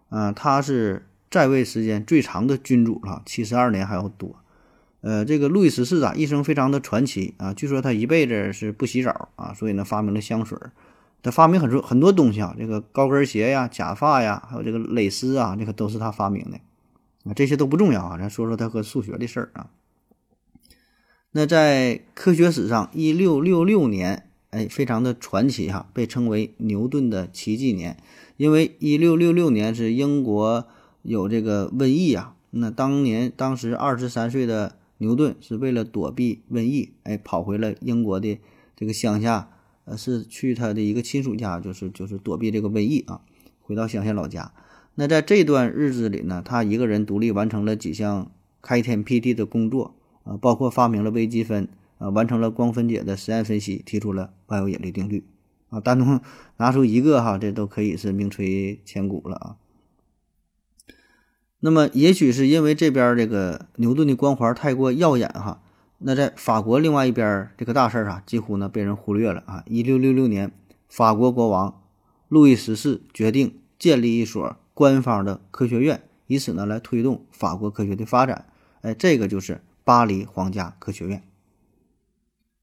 [0.09, 4.35] 嗯，他是在位时间最长的君主了，七十二年还要多。
[5.03, 7.55] 呃，这个路易十四啊，一生非常的传奇啊。
[7.55, 10.59] 据说他一辈子是不洗澡啊，所以呢，发明了香水。
[11.23, 16.59] 他发明很多很多东西啊，这个高跟鞋呀、假发呀，还有这个蕾丝啊，这个都是他发明的
[17.25, 17.33] 啊。
[17.35, 19.71] 这些都不重要啊，咱说说他和数学的事儿啊。
[21.33, 27.97] 那在科学史上，一六六六年，哎，非常的传奇哈，被称为牛顿的奇迹年，
[28.37, 30.67] 因为一六六六年是英国
[31.01, 32.35] 有这个瘟疫啊。
[32.51, 34.77] 那当年当时二十三岁的。
[35.01, 38.39] 牛顿是为了躲避瘟疫，哎，跑回了英国的
[38.77, 39.49] 这个乡下，
[39.87, 43.23] 呃，是去他的一个亲属家，就是就是躲避这个瘟疫啊，
[43.63, 44.53] 回到乡下老家。
[44.97, 55.25] 那在这段日子里呢，他一个人独立完成了几项开天辟地的工作啊，包括发明了微积分，啊，完成了光分解的实验分析，提出了万有引力定律
[55.71, 55.81] 啊。
[55.81, 56.21] 单独
[56.59, 59.57] 拿出一个哈，这都可以是名垂千古了啊。
[61.63, 65.61] 那么，也许是因为这边这个牛顿的光环太过耀眼哈，
[65.99, 69.63] 那在法国另外一边这个大事儿啊，几乎呢被人忽略了啊。
[69.67, 70.53] 一六六六年，
[70.89, 71.83] 法国国王
[72.29, 78.47] 路易十四决定建立一所官方的科学院，以此呢来推动法国科学的发展。
[78.81, 81.23] 哎，这个就是巴黎皇家科学院。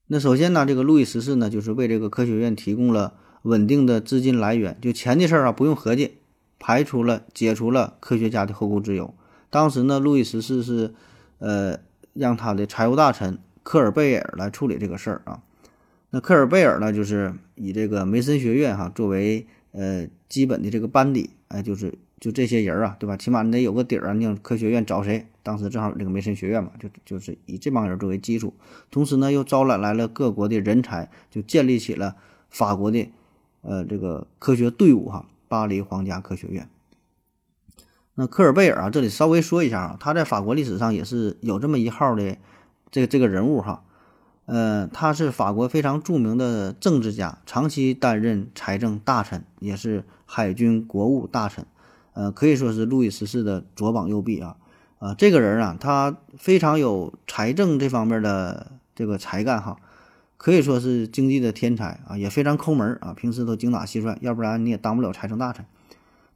[0.08, 6.17] 那首先呢，这个路易十四呢，就是为这个科学院提供了稳定的资金来源，就钱的事儿啊不用合计。
[6.58, 9.14] 排除了、解除了科学家的后顾之忧。
[9.50, 10.92] 当时呢，路易十四是，
[11.38, 11.78] 呃，
[12.12, 15.42] 让他的财务大臣科尔贝尔来处理这个事儿啊。
[16.10, 23.16] 那科尔贝尔呢，就是以这个梅森学院哈作为呃基本的这个班底，哎，就是就这些人啊，对吧？
[23.16, 24.12] 起码你得有个底儿啊。
[24.12, 25.26] 你科学院找谁？
[25.42, 28.52] 当时正好这个梅森学院嘛，就就是以这帮人作为基础，
[28.90, 32.16] 同时呢，又招揽来了各国的人才，就建立起了
[32.50, 33.08] 法国的
[33.62, 35.26] 呃这个科学队伍哈。
[35.48, 36.68] 巴黎皇家科学院。
[38.14, 42.36] 那科尔贝尔啊，这里稍微说一下啊，他在法国历史上也是有这么一号的
[42.90, 43.84] 这个这个人物哈。
[44.46, 51.66] 呃，他是法国非常著名的政治家，长期担任财政大臣，也是海军国务大臣。
[52.14, 54.56] 呃，可以说是路易十四的左膀右臂啊。
[54.98, 59.76] 啊，这个人啊，他非常有财政这方面的这个才干哈。
[60.38, 65.66] 可以说是经济的天才啊，也非常抠门啊，平时都精打细算，要不然你也当不了财政大臣。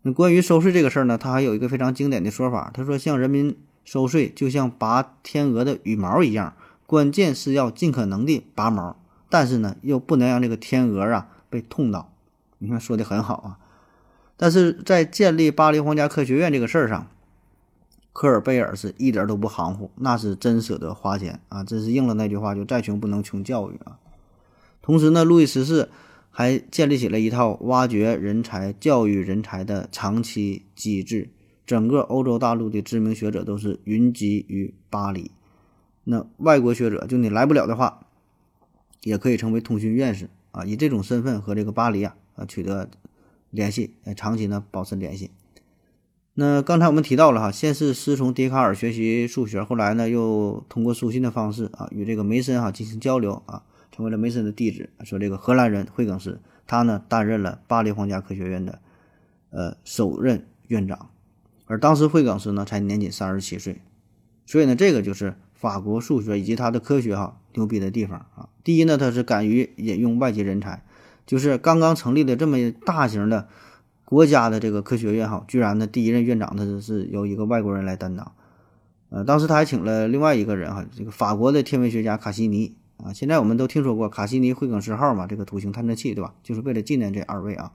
[0.02, 8.96] 那关于收税这个事儿呢，他还有一个非常经典的说法，他说向人民收税就像拔天鹅的羽毛一样，关键是要尽可能的拔毛，
[9.30, 12.12] 但是呢，又不能让这个天鹅啊被痛到。
[12.58, 13.58] 你看说的很好啊，
[14.36, 17.06] 但是在建立巴黎皇家科学院这个事儿上。
[18.12, 21.64] 科尔贝尔是一点都不含糊，那是真舍得花钱啊！
[21.64, 23.98] 真是应了那句话，就再穷不能穷教育啊。
[24.82, 25.88] 同时呢，路易十四
[26.30, 31.30] 还建立起了一套挖掘人才、教育人才的长期机制，
[31.64, 35.30] 整个欧洲大陆的知名学者都是云集于巴黎。
[36.04, 38.06] 那外国学者就你来不了的话，
[39.02, 42.90] 也可以成为通讯院士啊，以这种身份和这个巴黎啊啊取得
[43.50, 45.30] 联系，呃，长期呢保持联系。
[46.34, 54.88] 那刚才我们提到了哈，先是师从笛卡尔学习数学，后来呢又通过书信的方式啊与这个梅森哈进行交流啊，成为了梅森的弟子。
[55.04, 58.78] 说这个荷兰人惠更斯，他呢担任了巴黎皇家科学院的
[59.50, 61.10] 呃首任院长，
[61.66, 63.82] 而当时惠更斯呢才年仅三十七岁，
[64.46, 68.48] 所以呢这个就是法国数学以及他的科学哈牛逼的地方啊。
[68.64, 70.82] 第一呢，他是敢于引用外籍人才，
[71.26, 73.48] 就是刚刚成立的这么大型的。
[74.12, 78.32] 国家的这个科学院哈，居然呢第一任院长他是由一个外国人来担当，
[79.08, 86.34] 呃，当时他还请了另外一个人哈，这个法国的天文学家卡西尼啊，现在我们都听说过卡西尼惠更斯号嘛，这个土星探测器对吧？
[86.42, 87.72] 就是为了纪念这二位啊。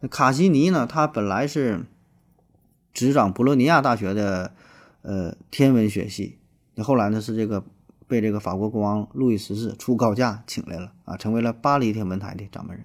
[0.00, 1.84] 那卡西尼呢，他本来是
[2.92, 4.52] 执掌博洛尼亚大学的
[5.02, 6.38] 呃天文学系，
[6.74, 7.62] 那后来呢是这个
[8.08, 12.84] 被这个法国国王路易十四出高价请来了啊，成为了巴黎天文台的掌门人。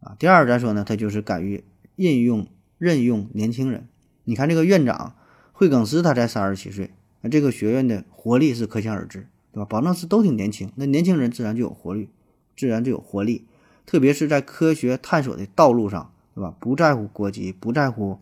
[0.00, 1.64] 啊，第二咱说呢，他就是敢于
[1.98, 2.46] 任用
[2.78, 3.88] 任用年轻人。
[4.24, 5.16] 你看这个院长
[5.52, 9.64] 惠更斯，他才三十七岁，那这个学院的活力是可想而知，对吧？
[9.64, 12.08] 保证是都挺年轻，那年轻人自然就有活力，
[12.56, 13.44] 自然就有活力。
[13.84, 16.54] 特别是在科学探索的道路上，对吧？
[16.60, 18.18] 不在乎国籍，不在乎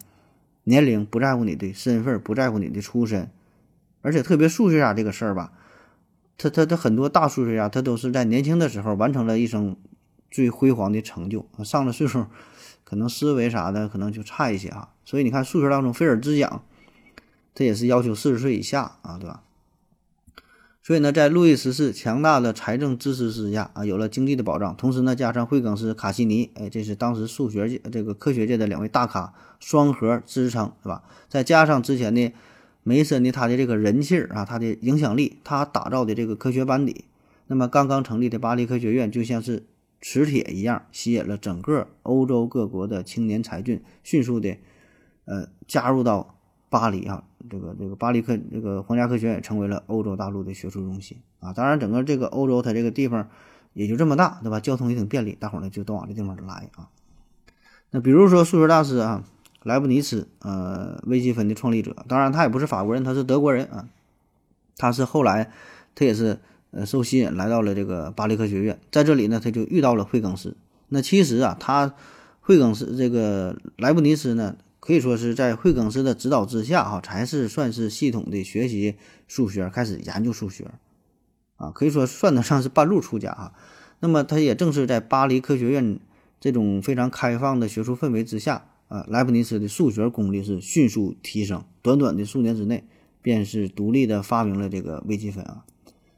[0.64, 3.28] 年龄，不在乎你的身份，不在乎你的出身，
[4.00, 5.52] 而且特别数学家这个事儿吧，
[6.38, 9.76] 他他他很多大数学家，他都是在年轻的时候完成了一生。
[10.28, 12.26] 最辉煌的成就，上了岁数，
[12.88, 14.90] 可能思维啥的可能就差一些啊。
[15.04, 16.62] 所以你看，数学当中菲尔兹奖，
[17.52, 19.42] 这也是要求四十岁以下啊，对吧？
[20.82, 31.02] 所以呢，在路易十四强大的财政支持之下啊，有了经济的保障，同时呢，加上惠更斯、卡西尼，哎，这是当时数学界这个科学界的两位大咖，双核支撑，是吧？
[31.28, 32.32] 再加上之前的
[32.84, 37.04] 梅森的他的这个人气儿啊，他的影响力，他打造的这个科学班底，
[37.48, 39.64] 那么刚刚成立的巴黎科学院就像是。
[40.08, 44.56] 磁铁一样吸引了整个欧洲各国的青年才俊，迅速的，
[45.24, 46.38] 呃，加入到
[46.68, 51.52] 巴黎啊，这个这个巴黎科这个皇家科学院成为了欧洲大陆的学术中心啊。
[51.52, 53.28] 当然，整个这个欧洲它这个地方
[53.72, 54.60] 也就这么大，对吧？
[54.60, 56.88] 交通也挺便利，大伙儿呢就都往这地方来啊。
[57.90, 59.24] 那比如说数学大师啊，
[59.64, 63.88] 莱布尼茨，呃，微积分的创立者，当然他也不是法国人，他是德国人啊。
[64.76, 65.50] 他是后来
[65.96, 66.38] 他也是。
[66.70, 70.56] 呃，受吸引来到了这个巴黎科学院，在这里呢，他就遇到了惠更斯。
[70.88, 71.94] 那其实啊，他
[72.40, 80.70] 惠更斯这个莱布尼茨呢，可以说是在惠更斯的指导之下，哈，才是算是系统的学习数学，开始研究数学。
[81.56, 83.54] 啊，可以说算得上是半路出家哈。
[84.00, 85.98] 那么他也正是在巴黎科学院
[86.38, 92.84] 这种非常开放的学术氛围之下啊，莱布尼茨的数学功力是迅速提升，短短的数年之内
[93.22, 95.64] 便是独立的发明了这个微积分啊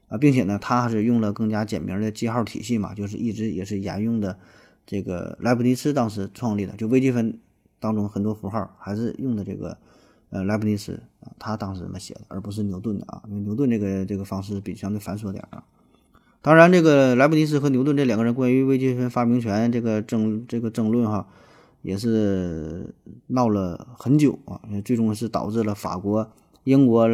[0.08, 4.38] 啊，并且呢，他还是用了更加简明的记号体系嘛，就是一直也是沿用的
[4.86, 7.38] 这个莱布尼茨当时创立的，就微积分
[7.78, 9.76] 当中很多符号还是用的这个
[10.30, 15.62] 呃莱布尼茨啊，他当时这么写的，而不是牛顿的啊，因为牛顿这个这个方式比相对繁琐点啊。
[16.40, 21.26] 当然，这个莱布尼茨和牛顿这两个人关于微积分发明权这个争这个争论哈，
[21.82, 22.94] 也是
[23.26, 26.32] 闹了很久啊，最终是导致了法国、
[26.64, 27.08] 英国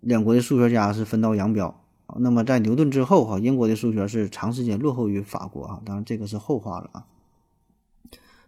[0.00, 1.74] 两国的数学家是分道扬镳。
[2.20, 7.06] 那么在牛顿之后哈，英国的数学是长时间落后于法国啊，当然这个是后话了啊。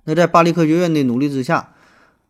[0.04, 1.74] 那在巴黎科学院的努力之下，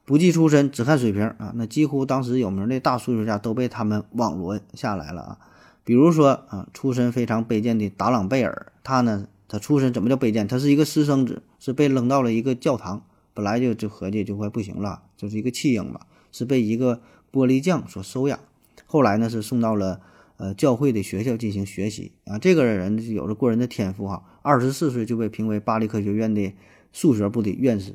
[0.05, 5.38] 不计出身只看水平啊，那几乎当时有名的大数学家都被他们网罗下来了啊。
[5.85, 10.46] 比如说啊，出身非常卑贱的达朗贝尔，他呢，他出身怎么叫卑贱？
[10.46, 16.01] 他是一个私生子，是被扔到了一个教堂，本来就就合计就快不行了，就是一个弃婴吧，
[16.33, 17.01] 是被一个
[17.33, 18.38] 玻璃匠所收养，
[18.87, 20.01] 后来呢是送到了
[20.38, 22.38] 呃教会的学校进行学习啊。
[22.38, 26.55] 这个人有着过人的天赋哈，二十四岁就被评为巴黎科学院的
[26.92, 27.94] 数学部的院士，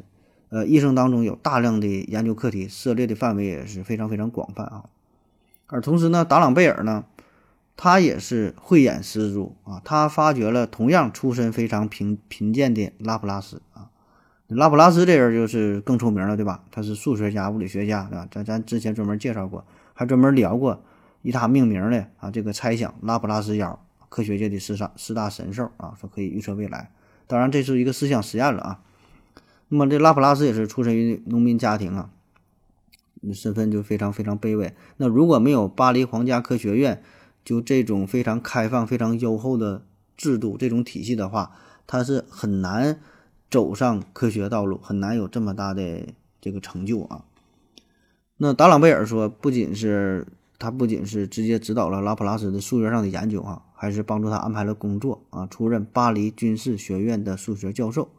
[0.49, 4.83] 呃，一生当中有大量的研究课题，涉猎的范围也是非常非常广泛啊。
[5.65, 7.05] 而同时呢，达朗贝尔呢。
[7.75, 13.89] 他也是慧眼识珠啊，他发掘了同样出身非常贫贫贱的拉普拉斯啊。
[14.47, 16.63] 拉普拉斯这人就是更出名了，对吧？
[16.69, 18.27] 他是数学家、物理学家，对吧？
[18.29, 20.83] 咱咱之前专门介绍过，还专门聊过
[21.23, 26.91] 以他命名的啊这个猜想拉普拉斯妖，科学界的四大四大神兽啊，说可以预测未来。
[27.25, 28.83] 当然这是一个思想实验了啊。
[29.69, 32.11] 那么这拉普拉斯也是出身于农民家庭啊，
[33.33, 34.75] 身份就非常非常卑微。
[34.97, 37.01] 那如果没有巴黎皇家科学院，
[37.43, 39.83] 就这种非常开放、非常优厚的
[40.15, 41.53] 制度、这种体系的话，
[41.87, 42.99] 他是很难
[43.49, 46.07] 走上科学道路，很难有这么大的
[46.39, 47.25] 这个成就啊。
[48.37, 50.27] 那达朗贝尔说，不仅是
[50.63, 58.09] 他，不仅是直接指导了拉普拉斯的数学上的研究啊，还是帮助他安排了工作啊，出任巴黎军事学院的数学教授。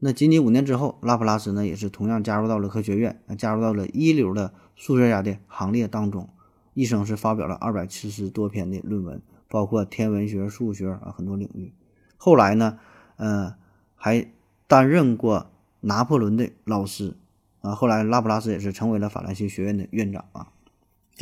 [0.00, 6.28] 那仅仅五年之后，拉普拉斯呢，也是同样加入到了科学院，加入到了一流的数学家的行列当中。
[6.74, 11.72] 一生是发表了二百七十多篇的论文，包括天文学、数学啊很多领域。
[12.16, 12.78] 后来呢，
[13.16, 13.54] 呃，
[13.94, 14.26] 还
[14.66, 15.50] 担任过
[15.82, 17.14] 拿破仑的老师
[17.60, 17.74] 啊。
[17.74, 20.51] 后来拉普拉斯也是成为了法兰西学院的院长啊。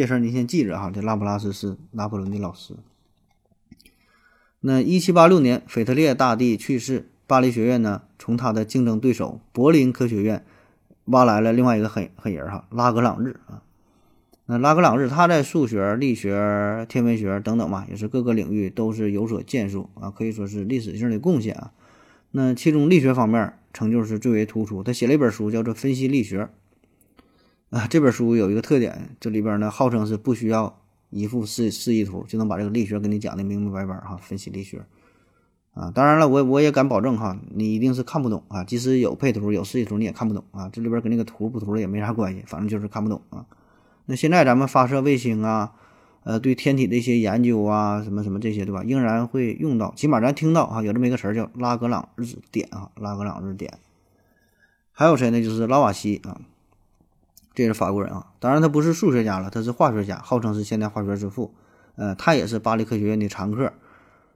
[0.00, 2.74] 这事儿您先记着哈，这拉普拉斯是拿破仑的老师。
[4.60, 10.42] 那一七八六年，腓特烈大帝去世，巴黎学院呢从他的竞争对手柏林科学院
[11.04, 13.60] 挖来了另外一个黑黑人哈，拉格朗日啊。
[14.46, 21.72] 那拉格朗日他在数学、力学、天文学等等嘛，也是各个领域都是有所建树啊，可以说是历史性的贡献啊。
[22.30, 26.44] 那其中力学方面成就是最为突出，他写了一本书叫做《分析力学》
[27.70, 27.86] 啊。
[27.88, 34.16] 这本书有一个特点，这里边呢号称是不需要一幅示示意图就能把这个力学给你讲的明明白白哈。
[34.16, 34.84] 分析力学
[35.72, 38.64] 啊，当然了，我我也敢保证哈，你一定是看不懂啊。
[38.64, 40.68] 即使有配图、有示意图，你也看不懂啊。
[40.68, 43.46] 这里边跟那个图不图的也没啥关系，反正就是看不懂啊。
[44.06, 45.72] 那现在咱们发射卫星啊，
[46.24, 48.82] 呃，对天体的一些研究啊，什么什么这些，对吧？
[48.82, 53.78] 仍然会用到，起码咱听到啊，有这么一个词儿叫拉格朗日点啊，拉格朗日点。
[54.90, 55.40] 还有谁呢？
[55.40, 56.40] 就是拉瓦锡啊，
[57.60, 58.26] 这是法国人啊。
[58.40, 61.54] 当然他不是数学家了，他是化学家，号称是现代化学之父。
[61.96, 63.72] 呃，他也是巴黎科学院的常客。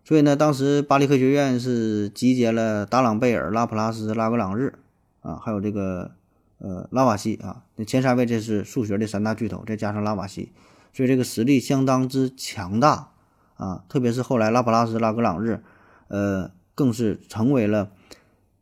[0.04, 4.78] 所以呢，当时巴黎科学院是集结了达朗贝尔、拉普拉斯、拉格朗日
[5.22, 6.12] 啊，还有这个。
[6.58, 10.50] 呃，拉瓦锡啊，那前三位这是数学的三大巨头，再加上拉瓦锡，
[10.94, 13.10] 所以这个实力相当之强大
[13.56, 13.84] 啊。
[13.86, 15.62] 特别是后来拉普拉斯、拉格朗日，
[16.08, 17.90] 呃，更是成为了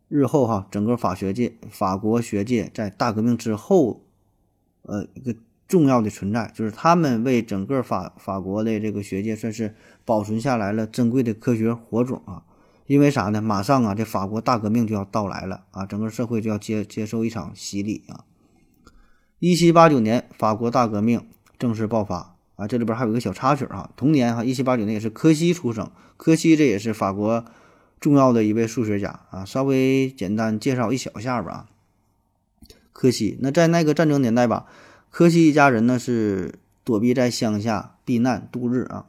[0.09, 4.01] 日后哈整个法学界、法国学界在大革命之后，
[4.83, 5.35] 呃，一个
[5.69, 12.43] 重要的存在，就是他们为整个法法国的这个学界算是保存下来了珍贵的科学火种啊。
[12.87, 13.41] 因为啥呢？
[13.41, 18.25] 马上啊，这法国大革命就要到来了啊，整个社会就要接接受一场洗礼啊。
[19.39, 21.25] 一七八九年，法国大革命
[21.59, 22.67] 正式爆发啊。
[22.67, 25.91] 这里边还有一个小插曲哈，同年哈，一七八九年也是柯西出生。
[26.17, 27.45] 柯西这也是法国
[27.99, 29.45] 重要的一位数学家啊。
[29.45, 31.69] 稍微简单介绍一小下吧。
[33.03, 34.67] 柯西，那在那个战争年代吧，
[35.11, 39.07] 柯西一家人呢是躲避在乡下避难度日啊。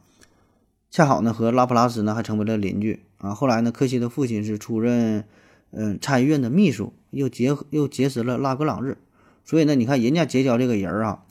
[0.90, 3.04] 恰好呢和拉普拉斯呢还成为了邻居。
[3.18, 5.24] 啊，后来呢，柯西的父亲是出任，
[5.70, 8.98] 嗯，参议院的秘书，又结又结识了拉格朗日，
[9.44, 11.22] 所以呢，你看人家结交这个人儿啊，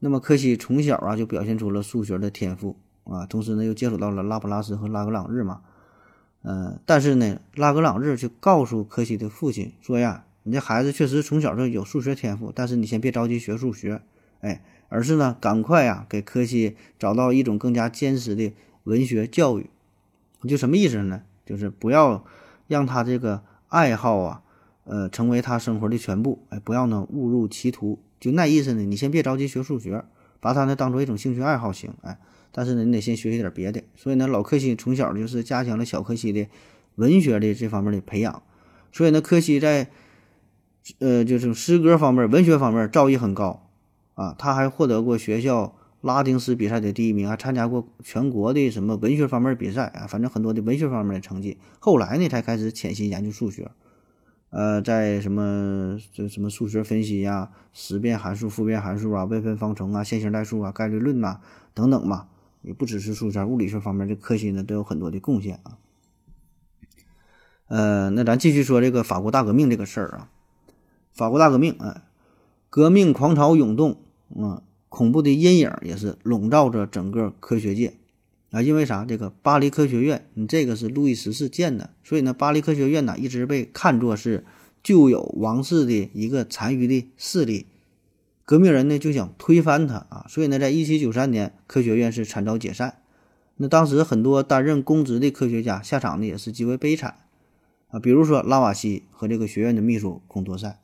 [0.00, 5.60] 那么柯西从小啊就表现出了数学的天赋啊，同时呢又接触到了拉普拉斯和拉格朗日嘛，
[6.42, 14.00] 嗯，但是呢，拉格朗日就告诉柯西的父亲说呀，你这孩子确实从小就有数学天赋，但是你先别着急学数学，
[14.40, 18.52] 哎，而是呢赶快呀给柯西找到一种更加坚实的
[18.84, 19.68] 文学教育，
[20.46, 21.22] 就什么意思呢？
[21.44, 22.24] 就是不要
[22.68, 24.42] 让他这个爱好啊，
[24.84, 30.04] 呃，成为他生活的全部，哎，不要呢误入歧途，就那意思呢，你先别着急学数学。
[30.40, 32.18] 把它呢当做一种兴趣爱好行，哎，
[32.52, 33.82] 但是呢你得先学习点别的。
[33.96, 36.46] 所以呢老柯西从小就是加强了小柯西的
[36.96, 38.42] 文学的这方面的培养。
[38.92, 39.88] 所以呢柯西在
[40.98, 43.68] 呃就是诗歌方面、文学方面造诣很高
[44.14, 51.56] 啊，他还获得过学校拉丁诗比赛的第一名，还参加过全国的什么文学方面比赛啊，反正很多的文学方面的成绩。
[51.78, 53.70] 后来呢才开始潜心研究数学。
[54.50, 61.40] 呃，在什么这什么数学分析呀、实变函数、复变函数啊、微分方程啊、线性代数啊、概率论呐
[61.72, 62.28] 等等嘛，
[62.62, 65.78] 也不只是数学，物理学方面的科学呢都有很多的贡献啊。
[67.66, 70.28] 呃，那咱继续说这个法国大革命这个事儿啊。
[71.14, 72.02] 法国大革命，哎，
[72.68, 73.98] 革命狂潮涌动，
[74.34, 77.94] 嗯，恐怖的阴影也是笼罩着整个科学界。
[78.50, 79.04] 啊，因为啥？
[79.04, 84.44] 这个巴黎科学院，你这个是路易十四建的，所以呢，巴黎科学院呢一直被看作是
[84.82, 87.66] 旧有王室的一个残余的势力。
[88.44, 92.98] 革命人呢就想推翻它啊，所以呢，在一七九三年，科学院是惨遭解散。
[93.56, 97.18] 那当时很多担任公职的科学家下场呢也是极为悲惨
[97.88, 100.78] 啊，比如说拉瓦锡和这个学院的秘书孔多塞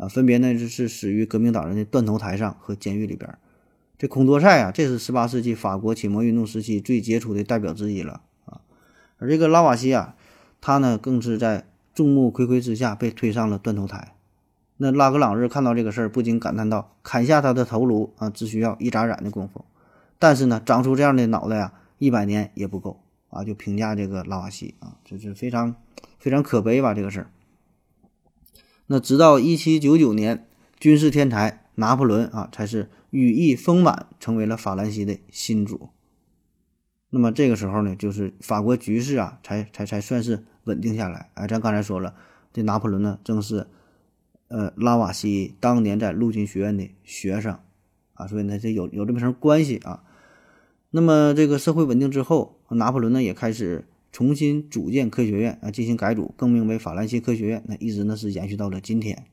[0.00, 3.36] 啊，分别呢是死于革命党人的断头台上和监狱里边。
[3.98, 8.62] 这孔多塞啊，这是十八世纪法国启蒙运动时期最杰出的代表之一了啊。
[9.18, 10.16] 而这个拉瓦锡啊，
[10.62, 14.14] 他呢更是在众目睽睽之下被推上了断头台。
[14.78, 19.66] 那拉格朗日看到这个事儿，不禁感叹道：“砍下他的头颅啊，只需要一眨眼的功夫。
[20.18, 25.74] 但是呢，长出这样的脑袋啊，一百年也不够啊。”就评价这个拉瓦锡啊，这是非常
[26.18, 27.30] 非常可悲吧这个事儿。
[28.92, 30.48] 那直到一七九九年，
[30.80, 32.90] 军事天才拿破仑啊，才是。
[33.10, 35.88] 羽翼丰满，成为了法兰西的新主。
[37.08, 41.28] 那么这个时候呢，就是法国局势啊，才才才算是稳定下来。
[41.34, 42.14] 哎，咱刚才说了，
[42.52, 43.66] 这拿破仑呢，正是
[44.46, 47.58] 呃拉瓦锡当年在陆军学院的学生
[48.14, 50.04] 啊，所以呢，这有有这么层关系啊。
[50.90, 57.62] 那么这个社会稳定之后，拿破仑呢也开始重新组建科学院啊，进行改组，更名为法兰西科学院。
[57.66, 59.24] 那一直呢是延续到了今天。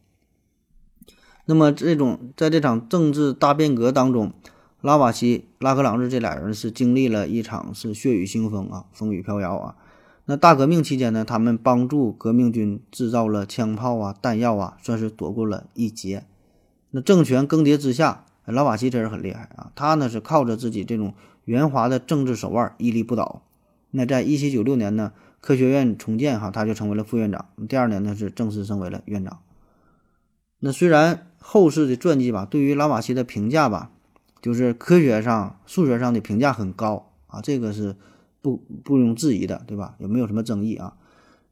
[1.45, 4.33] 那么，这种在这场政治大变革当中，
[4.81, 9.75] 拉瓦锡、拉格朗日这俩人是经历了一场是血雨腥风啊，风雨飘摇啊。
[10.25, 16.25] 那大革命期间呢，他们帮助革命军制造了枪炮啊、弹药啊，算是躲过了一劫。
[16.91, 21.13] 那政权更迭之下，拉瓦锡这人很厉害啊，他呢是靠着自己这种
[21.45, 23.41] 圆滑的政治手腕屹立不倒。
[23.91, 27.45] 那在一七九六年呢，科学院重建哈，他就成为了副院长。
[27.67, 29.39] 第二年呢，是正式升为了院长。
[30.59, 33.91] 那虽然后世的传记吧，对于拉瓦锡的评价吧，
[34.41, 37.95] 就是科学上、数学上的评价很高啊，这个是
[38.41, 39.95] 不不容置疑的，对吧？
[39.99, 40.95] 也没有什么争议啊。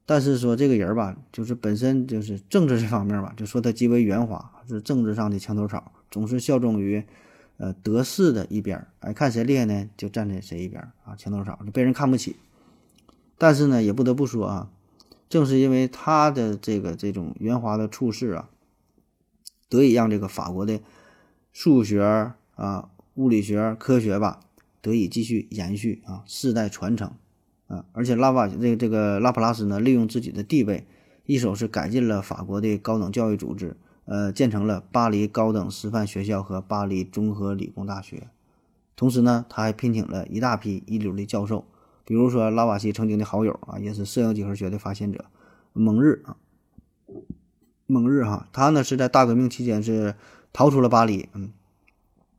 [0.08, 7.04] 但是说这个人吧，就是本身就是政治这方面吧，就说他极为圆滑，是政治上的墙头草，总是效忠于
[7.58, 12.36] 呃得势的一边儿，哎，看谁厉害呢，就站在谁一边儿啊，墙头草就被人看不起。
[13.38, 14.70] 但是呢，也不得不说啊，
[15.30, 18.50] 正是因为他的这个这种圆滑的处事啊。
[19.68, 20.80] 得以让这个法国的
[21.52, 24.40] 数学啊、物理学、科学吧
[24.80, 27.12] 得以继续延续啊，世代传承
[27.68, 27.84] 啊。
[27.92, 30.86] 而且拉瓦这个这个拉普拉斯呢，利用自己的地位，
[31.26, 33.76] 一手是改进了法国的高等教育组织，
[34.06, 38.30] 呃，建成了巴黎高等师范学校和巴黎综合理工大学。
[38.96, 41.66] 同时呢，他还聘请了一大批一流的教授，
[42.06, 45.26] 比如说拉瓦锡曾经的好友啊，也是摄影几何学的发现者
[45.74, 46.38] 蒙日啊。
[47.88, 50.16] 蒙日哈，他呢是在大革命期间是
[50.54, 51.52] 逃出了巴黎，嗯，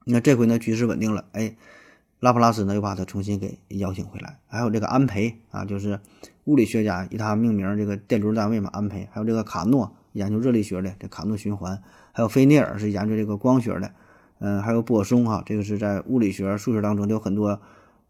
[0.04, 1.56] 那这回呢局势稳定了，哎，
[2.18, 6.00] 拉普拉斯呢又把他重新给邀请回来，还有这个安培啊，就是
[6.46, 13.92] 物理学家以他命名这个电流单位嘛，安培，还有这个卡诺研究热力学的这卡诺循环，还有菲涅尔是研究这个光学的，
[14.38, 17.60] 嗯，还有波松哈，这个是在物理学、数学当中有很多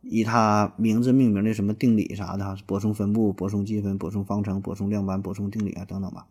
[0.03, 6.27] 以他名字命名的什么定理啥的哈，波松分布、波松积分、波松方程、波松量斑、波松定理啊等等吧。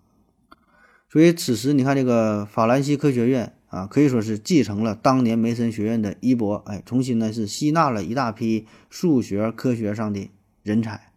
[1.10, 10.30] 所以此时，你看这个法兰西科学院啊，可以说是继承了当年梅森学院的衣钵，哎，重新呢是吸纳了一大批数学科学上的
[10.64, 11.12] 人才，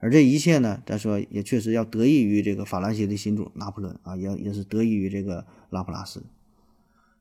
[0.00, 6.22] 而这一切呢，咱说也确实要得益于这个法兰西的新主拿破仑啊，也也是得益于这个拉普拉斯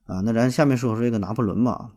[0.06, 0.22] 啊。
[0.22, 1.92] 那咱下面说说这个拿破仑吧。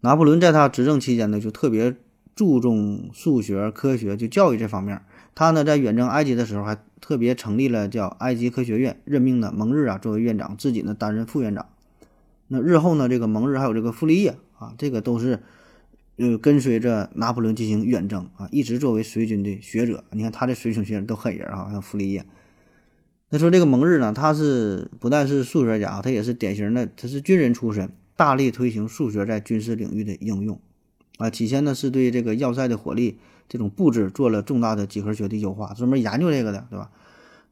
[0.00, 1.96] 拿破仑在他执政期间呢，就特别
[2.34, 5.00] 注重数学、科学，就教育这方面。
[5.34, 11.66] 他呢，在远征埃及的时候，还特别成立了叫埃及科学院，任命呢蒙日啊作为院长，自己呢担任副院长。
[12.48, 15.42] 那日后呢，这个蒙日还有这个傅立叶啊，这个都是
[16.16, 20.04] 呃跟随着拿破仑进行远征啊，一直作为随军的学者。
[20.12, 22.24] 你看他这随军学者都狠人啊，像傅立叶。
[23.28, 30.60] 那说这个蒙日呢，他是不但是数学家，他也是典型的，他是军人出身，大力推行数学在军事领域的应用
[31.18, 31.28] 啊。
[31.28, 36.90] 起先呢是对这个要塞的火力这种布置做了重大的几何学的优化，专门研究这个的，对吧？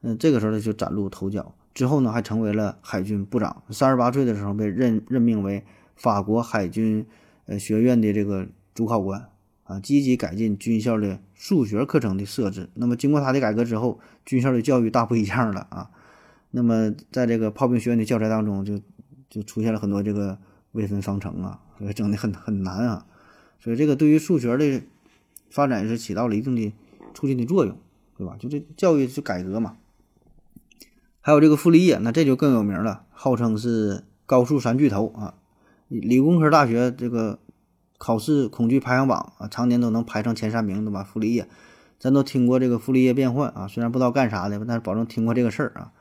[0.02, 1.54] 嗯，这个时候呢就崭露头角。
[1.74, 3.64] 之后呢，还成为了海军部长。
[3.70, 5.64] 三十八岁的时候被任任命为
[5.96, 7.04] 法国海军
[7.46, 9.28] 呃学院的这个主考官
[9.64, 12.68] 啊，积极改进军校的数学课程的设置。
[12.74, 15.90] 那么经过他的改革之后，军校的教育大不一样了啊。
[16.50, 18.80] 那么在这个炮兵学院的教材当中，就
[19.28, 20.38] 就出现了很多这个
[20.72, 23.06] 微分方程啊，所以整的很很难啊。
[23.58, 24.82] 所以这个对于数学的
[25.50, 26.72] 发展是起到了一定的
[27.14, 27.76] 促进的作用，
[28.16, 28.36] 对吧？
[28.38, 29.76] 就这教育是改革嘛。
[31.20, 35.34] 还有这个傅立叶，那这就更有名了，号称是高数三巨头啊。
[35.88, 37.38] 理工科大学这个
[37.98, 41.04] 考试恐惧排行榜啊，常年都能排上前三名，对吧？
[41.04, 41.46] 傅立叶，
[41.98, 45.92] 咱都听过这个傅立叶变换啊，虽然不知道干啥的，但是保证听过这个事儿啊。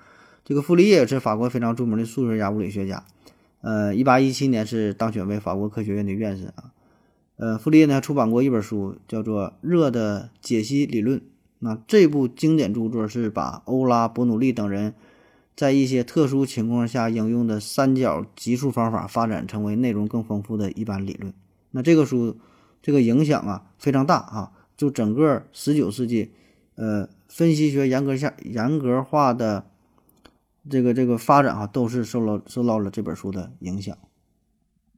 [0.44, 3.06] 这个傅立叶是法国非常著名的数学家、物理学家。
[3.62, 6.72] 呃，一八一七年是当选为法国科学院的院士啊。
[7.38, 11.20] 呃，傅立叶呢出版过一本书，叫做《热的解析理论》。
[11.60, 14.94] 那这部经典著作是把欧拉·伯努利等人。
[15.56, 21.34] 在一些特殊情况下应用的三角级数方法发展成为内容更丰富的一般理论。
[21.72, 22.38] 那这个书，
[22.82, 24.51] 这个影响啊非常大啊！
[24.76, 26.32] 就整个十九世纪，
[26.76, 29.66] 呃，分析学严格下严格化的
[30.70, 33.95] 这个这个发展啊，都是受了受到了这本书的影响。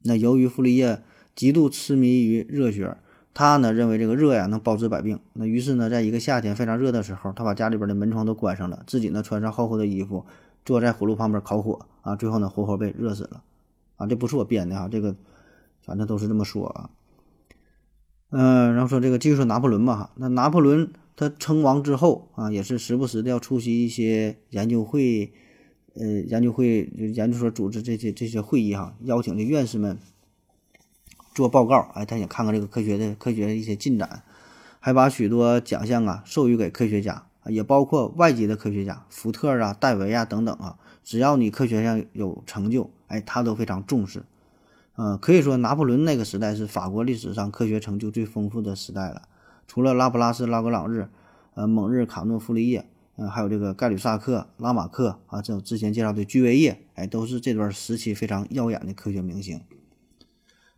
[0.03, 1.01] 那由于傅立叶
[1.35, 2.97] 极度痴迷于热学，
[3.33, 5.19] 他呢认为这个热呀能包治百病。
[5.33, 10.25] 那于是呢，在一个夏天非常热的时候，他把家里边的门窗都关上了，自己呢穿上厚厚的衣服。
[10.65, 13.43] 坐在火炉旁边烤火啊，最后呢活活被热死了，
[13.97, 15.15] 啊，这不是我编的啊，这个
[15.83, 16.89] 反正都是这么说啊。
[18.31, 25.31] 嗯，然后说这个继续说拿破仑吧哈，那拿破仑他称王之后啊，也是时不时的要出席一些研究会，
[25.93, 29.99] 呃，研究会就研究所组织这些这些会议哈，邀请的院士们
[31.35, 34.23] 做报告，哎，他想看看这个科学的科学的一些进展，
[34.79, 37.27] 还把许多奖项啊授予给科学家。
[37.47, 44.23] 也包括外籍的科学家，福特啊、戴维啊等等啊，只要你科学上有成就，哎，他都非常重视。
[44.95, 49.23] 呃，可以说拿破仑那个时代是法国历史上科学成就最丰富的时代了。
[49.67, 51.09] 除了拉普拉斯、拉格朗日、
[51.53, 52.87] 呃、蒙日、卡诺、傅立叶，
[53.17, 59.59] 嗯，还有这个盖吕萨克、拉马克啊，这种之前介绍的居维叶，哎，都是这段时期非常耀眼的科学明星。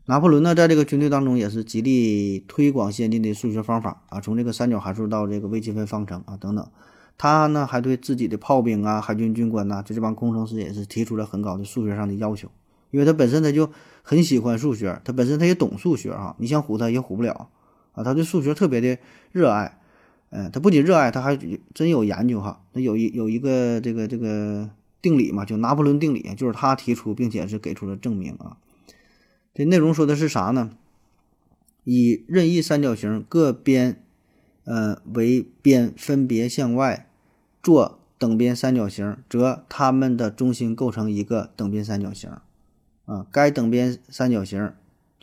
[0.10, 6.66] 拿破仑呢，在这个军队当中也是极力推广先进的数学方法啊，从这个三角函数到这个微积分方程啊等等。
[7.18, 12.50] 他呢还对自己的炮兵啊、海军军官呐，就这帮工程师也是提出了很高的数学上的要求，
[12.92, 13.70] 因为他本身他就
[14.02, 17.50] 很喜欢数学，他本身他也懂数学啊，你想唬他也唬不了
[17.92, 18.98] 啊，他对数学特别的
[19.32, 19.80] 热爱。
[20.30, 21.38] 嗯，他不仅热爱，他还
[21.74, 22.62] 真有研究哈。
[22.74, 24.70] 那有一有一个这个这个
[25.02, 28.58] 定理嘛，就拿破仑定理，就是他提出并且是给出了证明啊。
[29.58, 30.70] 这内容说的是啥呢？
[31.84, 34.04] 以任意三角形各边，
[34.66, 37.10] 呃为边分别向外
[37.64, 42.30] 做等边三角形，则它们的中心构成一个等边三角形，
[43.06, 44.74] 啊，该等边三角形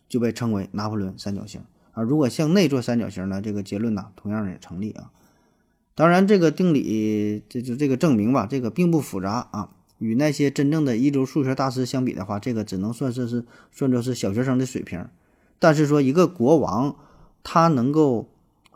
[0.09, 1.61] 就被称为拿破仑三角形。
[1.93, 5.12] 啊，如果向内做三角形呢，这个结论呢同样也成立啊。
[5.95, 9.70] 当然，这个定理这就这个证明吧，这个并不复杂啊。
[9.99, 15.07] 与那些真正的一流数学大师相比的话，这个只能算是是算作是小学生的水平。
[15.59, 16.97] 但是说一个国王，
[17.42, 18.28] 他能够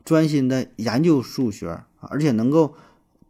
[0.05, 2.75] 专心的研究数学，而且能够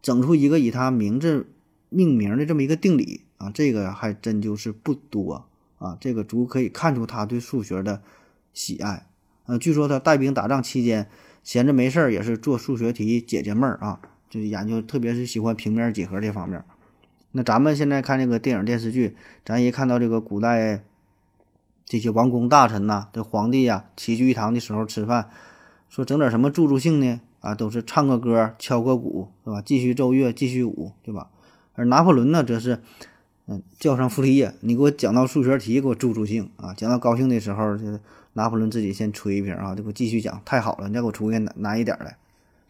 [0.01, 1.47] 整出一个以他名字
[1.89, 5.45] 命名的这么一个定理啊，这个还真就是不多
[5.79, 5.97] 啊。
[5.99, 8.01] 这个足可以看出他对数学的
[8.53, 9.07] 喜爱。
[9.47, 11.09] 呃，据说他带兵打仗期间，
[11.43, 16.63] 闲着没事儿也是做数学题解解闷儿啊，就是研究，特别是喜欢平面几何这方面。
[17.31, 19.15] 那咱们现在看这个电影电视剧，
[19.45, 20.83] 咱一看到这个古代
[21.85, 25.29] 这些王公大臣呐，这皇帝呀齐聚一堂的时候吃饭，
[25.89, 27.21] 说整点什么助助兴呢？
[27.41, 29.61] 啊，都是唱个歌，敲个鼓，是吧？
[29.63, 31.29] 继续奏乐，继续舞，对吧？
[31.75, 32.81] 而拿破仑呢，则是
[33.45, 36.73] 嗯叫上傅立叶，你给我讲到数学题，给我助助兴啊！
[36.73, 37.99] 讲到高兴的时候，就
[38.33, 42.17] 拿破仑自己先吹一瓶啊，就给我继续讲，太好了，你再给我出去拿拿一点来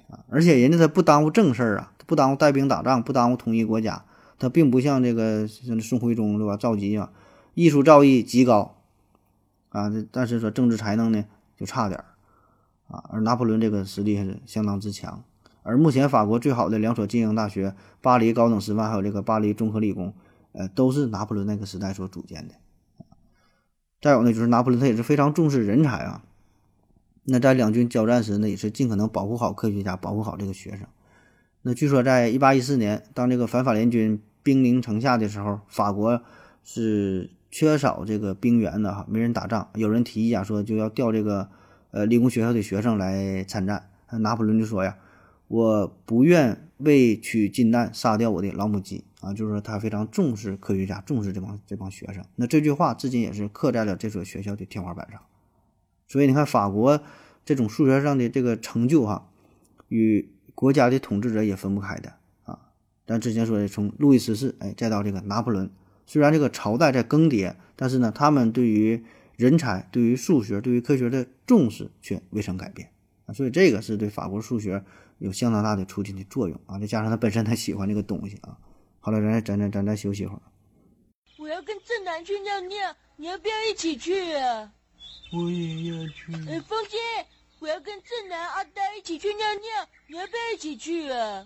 [0.10, 0.20] 啊！
[0.30, 4.04] 而且人家他不耽误正事儿啊，不耽误带兵打仗，不耽误统一国家。
[4.40, 6.58] 他并不像这个像宋徽宗对吧？
[6.58, 7.12] 赵佶啊，
[7.54, 8.78] 艺术造诣极高，
[9.70, 11.26] 啊，但是说政治才能呢
[11.58, 12.06] 就差点儿
[12.88, 13.04] 啊。
[13.10, 15.24] 而拿破仑这个实力还是相当之强。
[15.62, 20.14] 而目前法国最好的两所精英大学——巴黎高等师范还有这个巴黎综合理工，
[20.54, 22.56] 呃，都是拿破仑那个时代所组建的。
[24.02, 26.24] 再有呢，就是拿破仑他也是非常重视人才啊。
[27.26, 30.88] 那在两军交战时呢，也是尽可能保护好科学家，保护好这个学生。
[31.62, 36.24] 那据说在一八一四年，当这个反法联军兵临城下的时候，法国
[36.64, 39.70] 是缺少这个兵员的哈，没人打仗。
[39.76, 41.50] 有人提议啊，说就要调这个
[41.92, 43.90] 呃理工学校的学生来参战。
[44.12, 44.98] 拿破仑就说呀。
[45.50, 49.34] 我不愿为取金蛋杀掉我的老母鸡啊！
[49.34, 52.24] 就是说他非常重视科学家，重视这帮这帮学生。
[52.36, 55.20] 那这句话至今也是刻在了这所学校的天花板上。
[56.08, 57.02] 所以你看，法国
[57.44, 59.28] 这种数学上的这个成就哈，
[59.88, 62.14] 与国家的统治者也分不开的。
[63.10, 65.72] 咱之前说的，从路易十四哎，再到这个拿破仑，
[66.06, 69.04] 虽然这个朝代在更迭，但是呢，他们对于
[69.36, 72.92] 人才、对于数学、对于科学的重视却未曾改变
[73.26, 73.34] 啊。
[73.34, 74.84] 所以这个是对法国数学。
[75.22, 76.80] 有相当大的促进的作用啊！
[76.80, 78.58] 再加上他本身他喜欢这个东西啊。
[79.02, 80.42] 好了，咱咱咱咱再休息一会儿。
[81.38, 84.72] 我要跟正南去尿尿，你要不要一起去啊？
[85.34, 86.34] 我也要去。
[86.48, 86.98] 哎，风姐，
[87.60, 91.46] 我要跟正南阿呆一起去尿尿，你要不要一起去啊？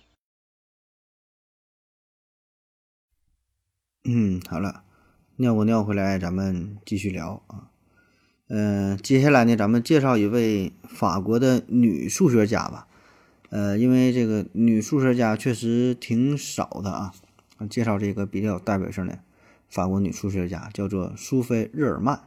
[4.06, 4.84] 嗯，好了，
[5.38, 7.70] 尿过尿回来，咱们继续聊啊。
[8.49, 12.86] 嗯，接下来呢，咱们介绍一位法国的女数学家吧。
[13.49, 17.14] 呃，因为这个女数学家确实挺少的啊，
[17.70, 19.20] 介绍这个比较有代表性的
[19.70, 22.24] 法国女数学家，叫做苏菲·日耳曼。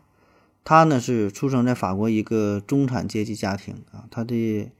[0.64, 4.70] 她呢是出生在法国一个中产阶级家庭啊，她的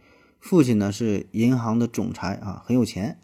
[0.41, 3.19] 父亲呢是银行的总裁啊，很有钱。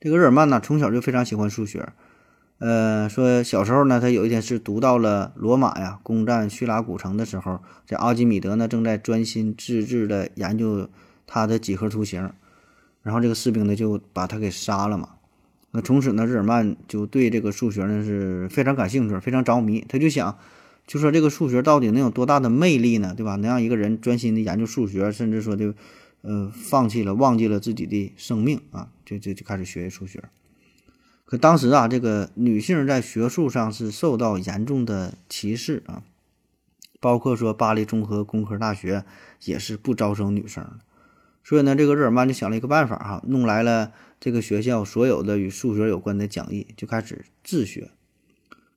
[0.00, 1.92] 这个日耳曼呢从小就非常喜欢数学，
[2.58, 10.88] 呃，说小时候呢，他有一天是读到了罗马呀攻占叙拉古城的时候，这阿基米德呢正在专心致志的研究。
[11.28, 12.30] 他的几何图形，
[13.02, 15.08] 然后这个士兵呢就把他给杀了嘛。
[15.72, 19.84] 那从此呢，日耳曼就对这个数学呢是非常感兴趣，非常着迷。
[19.88, 20.38] 他就想，
[20.86, 23.12] 就说这个数学到底能有多大的魅力呢？
[23.16, 23.34] 对吧？
[23.34, 25.74] 能让一个人专心的研究数学，甚至说就，
[26.22, 30.22] 呃，放弃了、忘记了自己的生命啊，就就就开始学数学。
[31.26, 36.04] 可当时啊，这个女性在学术上是受到严重的歧视啊，
[37.00, 39.04] 包括说巴黎综合工科大学
[39.44, 40.78] 也是不招收女生。
[41.42, 47.90] 所以呢，这个日耳曼就想了一个办法哈，弄来了这个学校所有的与数学有关的讲义，就开始自学。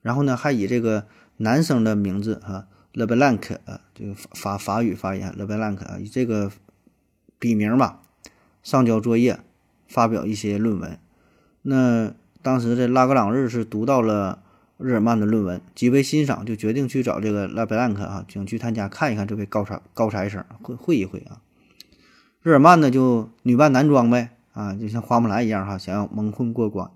[0.02, 1.06] 然后呢，还以这个
[1.38, 6.52] 男生的名字哈，Le Blanc 啊，这个法法法语发音 Le Blanc 啊，以这个
[7.38, 8.02] 笔名吧，
[8.64, 9.40] 上交作业，
[9.88, 11.00] 发表一些论文。
[11.64, 14.42] 那当时这拉格朗日是读到了
[14.78, 21.42] 日耳曼的论文，极为欣赏，就决定去找这个 Le Blanc 啊，想去他家看一看这位高才高材生，会会一会啊。
[22.42, 26.90] 日耳曼呢，就女扮男装呗，啊，就像花木兰一样哈，想要蒙混过关，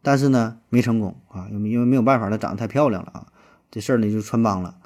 [0.00, 3.26] 但是呢，没成功啊，因为没有办法，她长得太漂亮了啊，
[3.70, 4.76] 这事儿呢就穿帮了。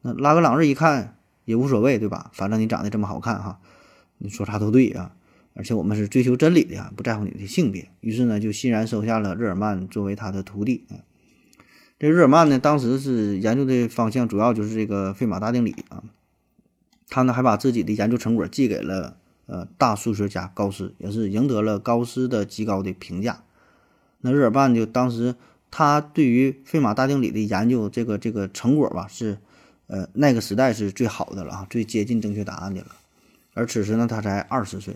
[0.00, 2.30] 那拉格朗日一看也无所谓，对吧？
[2.32, 3.58] 反正你长得这么好看哈，
[4.16, 5.12] 你说啥都对啊，
[5.58, 7.90] 而且我们是追求真理的呀，不在乎你的性别。
[8.00, 10.84] 于是呢，就欣然收下了日耳曼作为他的徒弟。
[11.98, 16.04] 这日耳曼呢，当时是研究的方向主要就是这个费马大定理啊，
[17.08, 19.16] 他呢还把自己的研究成果寄给了。
[19.46, 23.42] 呃，大数学家高斯也是赢得了高斯的极高的评价。
[24.20, 25.34] 那日耳曼就当时
[25.70, 29.38] 他对于费马大定理的研究，这个这个成果吧，是
[29.86, 32.88] 呃那个时代是最好的了啊，最接近正确答案的了。
[33.54, 34.94] 而此时呢，他才二十岁。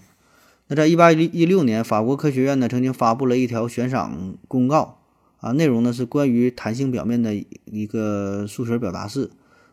[0.73, 5.03] 那在一八一六年，法国科学院呢曾经发布了一条悬赏公告
[5.37, 7.35] 啊，内容呢是关于弹性表面的
[7.67, 9.29] 一个数学表达式。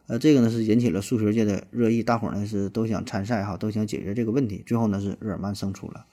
[0.08, 4.62] 呃，这个呢是引起了数学界的热议，大伙儿呢是都想参赛哈，都想解决这个问题。
[4.66, 6.06] 最后呢是日耳曼胜出了，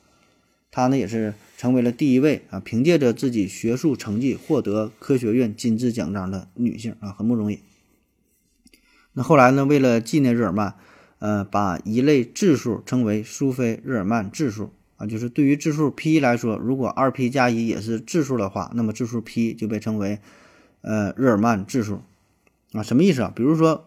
[0.71, 7.59] 他呢也是成为了第一位啊，凭借着自己学术成绩获得科学院金质奖章的女性啊，很不容易。
[9.15, 10.77] 那后来呢，为了纪念日耳曼，
[11.19, 20.19] 呃，把一类质数称为苏菲日耳曼质数啊，就是对于质数 p 来说，如果二 p 加一也是质数的话，那么质数 p 就被称为
[20.81, 22.01] 呃日耳曼质数。
[22.73, 23.33] 啊，什么意思啊？
[23.35, 23.87] 比如说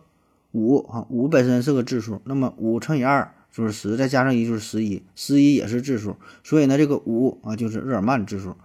[0.52, 8.56] 五啊，五本身是个质数，那么五乘以二就是十，再加上一就是十一，十一也是质数，所以呢，这个五啊就是日耳曼质数。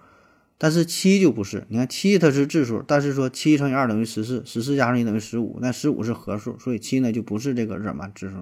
[0.56, 8.36] 但是七就不是，你看七它是质数，但是说七乘以二等于十四，十四加上一等于十五，那十五是合数，所以七呢就不是这个日耳曼质数。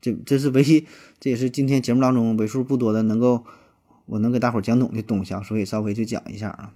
[0.00, 0.86] 这这是唯一，
[1.18, 3.44] 这也是今天节目当中为数不多的能够
[4.06, 6.72] 我能给大伙讲懂的东西啊，所以稍微就讲一下啊。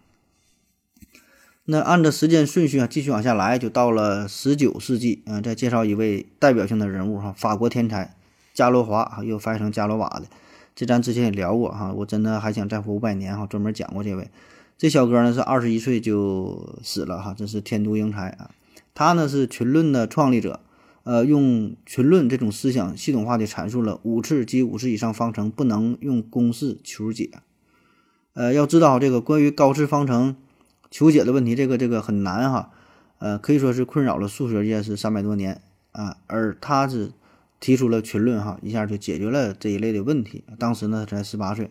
[1.66, 8.16] 那按照时间顺序啊，继续往下来，就到了十九世纪啊，再介绍一位代表性的人物哈，法国天才
[8.52, 10.24] 伽罗华，又翻译成伽罗瓦的，
[10.74, 14.28] 这咱之前也聊过哈，我真的还想再活五百年哈，专门讲过这位。
[14.76, 18.50] 这小哥呢是二十一岁就死了哈，这是天妒英才啊。
[18.92, 20.60] 他呢是群论的创立者，
[21.04, 27.30] 呃，用群论这种思想系统化的阐述了五次及五次以上方程不能用公式求解。
[28.34, 30.36] 呃，要知道这个关于高次方程。
[30.92, 32.72] 求解的问题，这个这个很难哈，
[33.20, 36.16] 呃，可以说是困扰了数学界是三百多年啊。
[36.26, 37.12] 而他是
[37.60, 40.42] 提出了群论哈，一下就解决了这一类的问题。
[40.58, 41.70] 当时呢才十八岁，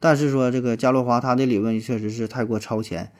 [0.00, 3.12] 但是说这个伽罗华他的理论确实是太过超前，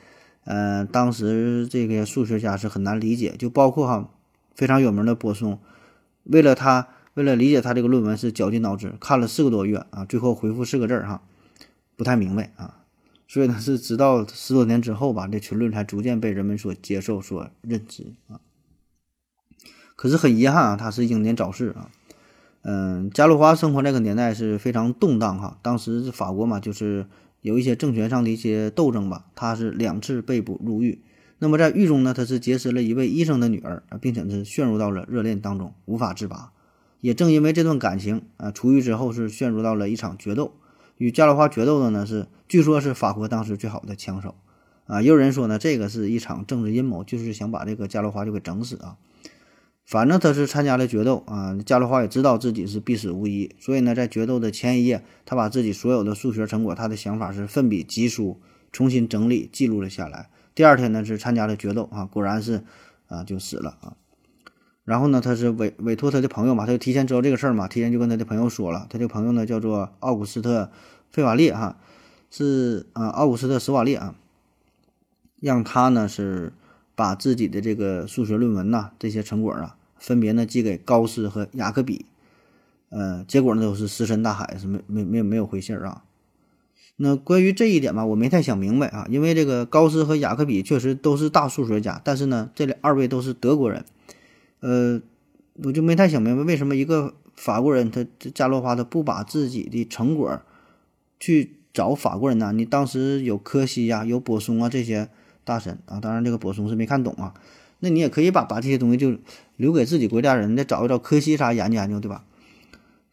[0.45, 4.09] 嗯，当时这个数学家是很难理解，就包括哈
[4.59, 5.57] 非常有名的波松，
[6.23, 11.21] 为了他为了理解他这个论文是绞尽脑汁，看了四个多月啊，最后回复四个字儿哈，
[11.95, 12.83] 不太明白啊。
[13.25, 18.41] 所以呢，是直到十多年之后吧，这群论才逐渐被人们所接受、所认知啊。
[19.95, 21.89] 可是很遗憾啊，他是英年早逝啊。
[22.63, 27.07] 嗯，加罗华生活那个年代是非常动荡哈，当时法国嘛，就是
[27.39, 29.27] 有一些政权上的一些斗争吧。
[29.35, 31.01] 他是两次被捕入狱，
[31.39, 36.51] 那么在狱中呢，他是结识了一位医生的女儿啊，并且是陷入到了热恋当中，无法自拔。
[37.01, 40.53] 也正因为这段感情啊，出狱之后是陷入到了一场决斗。
[40.97, 44.35] 与加罗华决斗的呢是，据说是法国当时最好的枪手，
[44.85, 48.97] 啊，也有人说呢，这个是一场政治阴谋，就是想把这个加罗华就给整死啊。
[49.85, 58.41] 反正他是参加了决斗啊，加罗华也知道自己是必死无疑，所以呢，在决斗的前一夜，他把自己所有的数学成果，他的想法是奋笔疾书，
[58.73, 60.29] 重新整理记录了下来。
[60.59, 62.65] 第二天呢，是参加了决斗啊，果然是
[63.07, 63.95] 啊就死了啊。
[64.83, 68.85] 然后呢，他是委委托他的朋友嘛，他就提前知道这个事儿嘛，提前就跟他的朋友说了。
[68.89, 70.63] 他这个朋友呢叫做奥古斯特·
[71.09, 71.77] 费瓦列哈，
[72.29, 74.15] 是啊，奥古斯特·史瓦列啊，
[75.39, 76.51] 让他呢是
[76.93, 82.05] 把自己的这个数学论文呐这些成果啊，分别呢寄给高斯和雅克比，
[82.89, 86.03] 呃，结果呢都是石沉大海，是没没没没有回信儿啊。
[87.01, 93.85] 那关于这一点吧，我没太想明白啊，因为这个高斯和雅克比确实都是大数学家，但是呢，这二位都是德国人。
[94.59, 95.01] 呃，
[95.63, 100.41] 我就没太想明白，为什么一个法国人，他这加罗华他不把自己的成果
[101.21, 102.51] 去找法国人呢？
[102.51, 105.07] 你当时有柯西呀，有柏松啊这些
[105.45, 107.33] 大神啊，当然这个柏松是没看懂啊。
[107.79, 109.17] 那你也可以把把这些东西就
[109.55, 112.25] 留给自己国家人，再找一找柯西啥研究研究，对吧？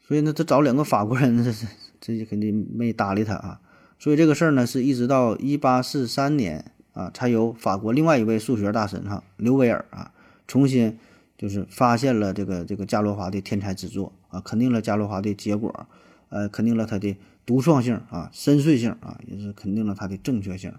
[0.09, 1.69] 所以呢，他找两个法国人，这是
[2.01, 3.61] 这肯定没搭理他啊。
[3.99, 10.13] 所以这个事儿呢，是一直到一八四三年啊，才由法国另外一位数学大神哈刘维尔啊
[10.47, 10.99] 重新。
[11.39, 15.87] 就是发现了这个这个伽罗华的天才之作啊，肯定了伽罗华的结果，
[16.31, 20.73] 呃，肯定了他的独创性啊、深邃性啊，也是肯定了他的正确性，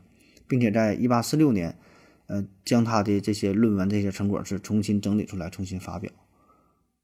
[0.47, 1.77] 并且在一八四六年，
[2.25, 6.11] 呃，将他的这些论文、这些成果是重新整理出来，重新发表。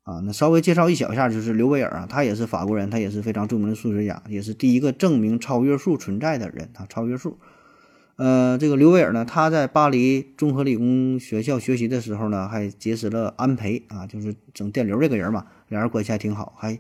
[0.04, 7.40] 啊，那稍微介绍一小下，就是刘维尔啊，他也是法国人，他也是非常著名的数学家，也是第一个证明超约数存在的人啊，超约数。
[8.18, 16.78] 呃，这个刘维尔呢，他在巴黎综合理工学校学习的时候呢，还结识了安培啊，就是整电流这个人嘛，两人关系还挺好，还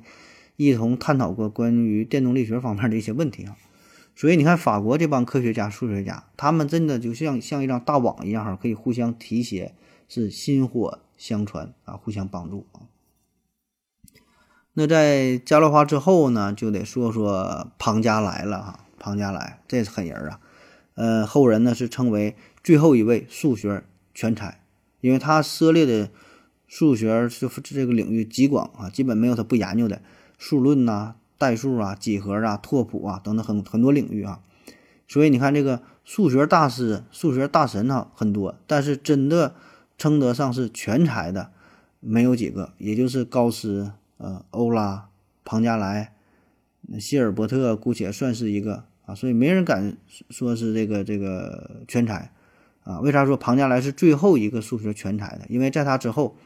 [0.57, 3.55] 一同探讨过关于电动力学方面的一些问题啊。
[4.15, 9.73] 所以你看，法国这帮科学家、数学家，他们真的就像像一张大网一样哈，可以互相提携，
[10.07, 12.92] 是薪火相传啊，互相帮助啊。
[14.73, 20.39] 那在加罗华之后呢，就得说说庞加莱了哈，庞加莱这是狠人啊。
[20.95, 24.61] 呃，后人呢是称为最后一位数学全才，
[25.01, 26.09] 因为他涉猎的
[26.67, 30.01] 数学是这个领域极广啊，基本没有他不研究的
[30.37, 34.39] 数论呐、代数啊、几何啊、拓扑啊等等很很多领域啊。
[35.07, 39.53] 所以你看这个数学大师、数学大神哈很多，但是真的
[39.97, 41.51] 称得上是全才的
[41.99, 45.09] 没有几个，也就是高斯、呃欧拉、
[45.43, 46.13] 庞加莱、
[46.99, 48.85] 希尔伯特，姑且算是一个。
[49.05, 49.97] 啊，所以没人敢
[50.29, 52.31] 说是这个这个全才，
[52.85, 55.41] 啊，为啥说庞加莱是最后一个数学全才的？
[55.49, 56.37] 因为在他之后，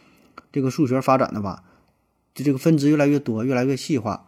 [0.51, 1.63] 这个数学发展的吧，
[2.33, 4.25] 就这个分支越来越多，越来越细化，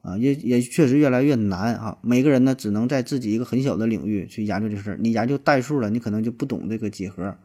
[0.00, 1.98] 啊，也也确实越来越难啊。
[2.00, 4.98] 每个人呢，只能在自己一个很小的领域去研究这事儿。
[4.98, 7.36] 你研究代数了，你可能就不懂这个几何，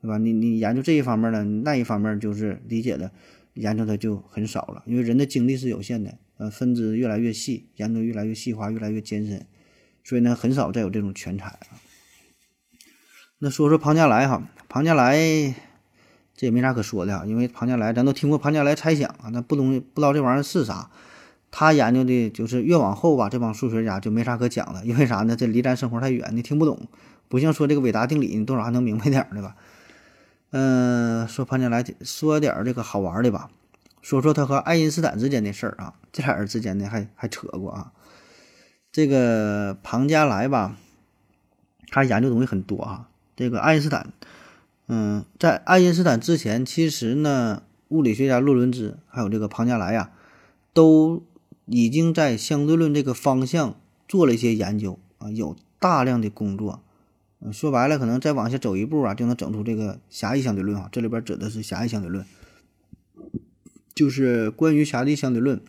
[0.00, 0.16] 对吧？
[0.16, 3.10] 你你研究这一方面呢，那一方面就是理解的，
[3.56, 4.82] 研究的就很少了。
[4.86, 9.44] 因为人的精力是有限的，呃，分支越来越细，研究越来越细化，越来越艰深。
[10.04, 11.82] 所以呢，很少再有这种全才啊。
[13.40, 15.16] 那说说庞加莱哈，庞加莱
[16.34, 20.90] 这也没啥可说的啊，因为庞加莱咱都听过庞加莱猜想啊，那不东不知道这玩意儿是啥。
[21.50, 25.34] 他研究的就是越往后吧，这帮数学家就没啥可讲了，因为啥呢？
[25.34, 26.88] 这离咱生活太远，你听不懂。
[27.28, 29.56] 不像说这个伟大定理，你多少还能明白点儿，对吧？
[30.58, 33.50] 嗯，说庞加莱，说点儿这个好玩的吧，
[34.00, 37.92] 说说他和爱因斯坦之间的事儿啊，这俩人之间呢还还扯过啊。
[38.90, 40.78] 这个庞加莱吧，
[41.90, 43.10] 他研究东西很多啊。
[43.36, 44.14] 这个爱因斯坦，
[44.86, 50.10] 嗯，在爱因斯坦之前，其实呢，物理学家洛伦兹还有这个庞加莱呀，
[50.72, 51.22] 都
[51.66, 53.78] 已经在相对论这个方向
[54.08, 56.80] 做了一些研究啊，有大量的工作。
[57.40, 60.88] 嗯，说白了，可能再往下走一步啊，就能整出这个狭义相对论啊。
[60.90, 62.24] 这里边指的是狭义相对论，
[63.94, 65.60] 就是关于狭义相对论，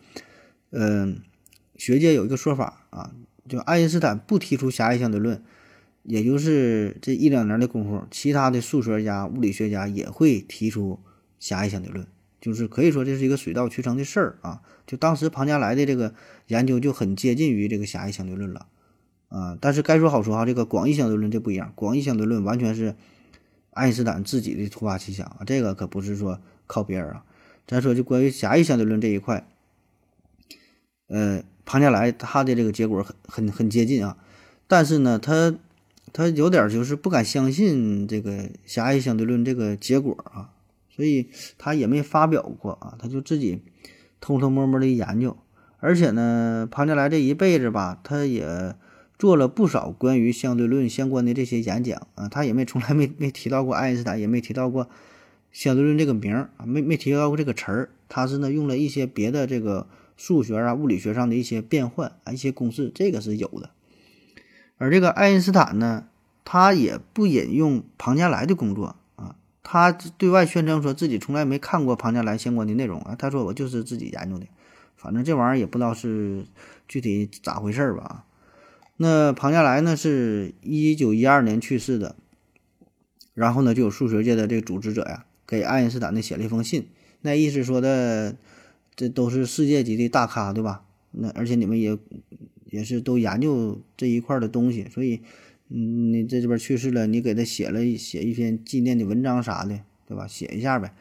[0.70, 1.20] 嗯，
[1.76, 3.12] 学界有一个说法啊，
[3.48, 5.42] 就爱因斯坦不提出狭义相对论。
[6.04, 10.98] 也就是这一两年的功夫，其他的数学家、物理学家也会提出
[11.38, 12.06] 狭义相对论，
[12.40, 14.62] 就是可以说这是一个水到渠成的事儿啊。
[14.86, 16.14] 就当时庞加莱的这个
[16.46, 18.68] 研究就很接近于这个狭义相对论了
[19.28, 19.56] 啊。
[19.60, 22.94] 但是该说好说哈，这个广义相对论这不一样，广义相对论完全是
[23.70, 27.24] 爱因斯坦自己的突发奇想啊，这个可不是说靠别人啊。
[27.66, 29.46] 咱说就关于狭义相对论这一块，
[31.08, 34.16] 呃，庞加莱他的这个结果很很很接近啊，
[34.66, 35.54] 但是呢，他。
[36.10, 40.52] 他有点就是不敢相信这个狭义相对论这个结果啊，
[40.88, 43.60] 所以他也没发表过啊，他就自己
[44.18, 45.36] 偷偷摸摸的研究。
[45.80, 48.74] 而且呢，庞加莱这一辈子吧，他也
[49.18, 54.88] 做了不少关于相对论相关的这些演讲啊，他也没从来没没提到过爱因斯坦，也没提到过
[55.50, 57.90] 相对论这个名儿啊，没没提到过这个词儿。
[58.08, 63.70] 他是呢用了一些别的这个数学啊、物理学上的一些变换啊、一些公式，这个是有的。
[64.78, 66.06] 而这个爱因斯坦呢，
[66.44, 74.46] 他也不引用庞加莱的工作啊，他对外宣称说自己从来没看过庞加莱相关的内容啊，他说我就是自己研究的，
[74.96, 76.46] 反正这玩意儿也不知道是
[76.86, 78.24] 具体咋回事儿吧。
[78.98, 82.14] 那庞加莱呢是一九一二年去世的，
[83.32, 86.88] 然后呢就有数学界的这个组织者呀给爱因斯坦呢写了一封信，
[87.22, 88.36] 那意思说的
[88.94, 90.84] 这都是世界级的大咖对吧？
[91.12, 91.98] 那而且你们也。
[92.70, 95.22] 也是都研究这一块的东西，所以，
[95.70, 100.26] 嗯，你在这边去世了，你给他写了写一篇纪念的文章啥的，对吧？
[100.26, 100.92] 写一下呗。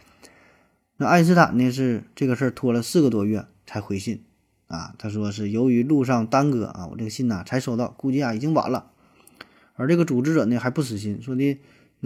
[0.95, 1.69] 那爱因斯坦呢？
[1.69, 4.23] 是这个事儿拖了四个多月才回信
[4.67, 4.93] 啊。
[4.97, 8.91] 他说是由于路上耽搁啊，我这个信呐才收到，估计啊已经晚了。
[9.75, 11.59] 而这个组织者呢还不死心，说的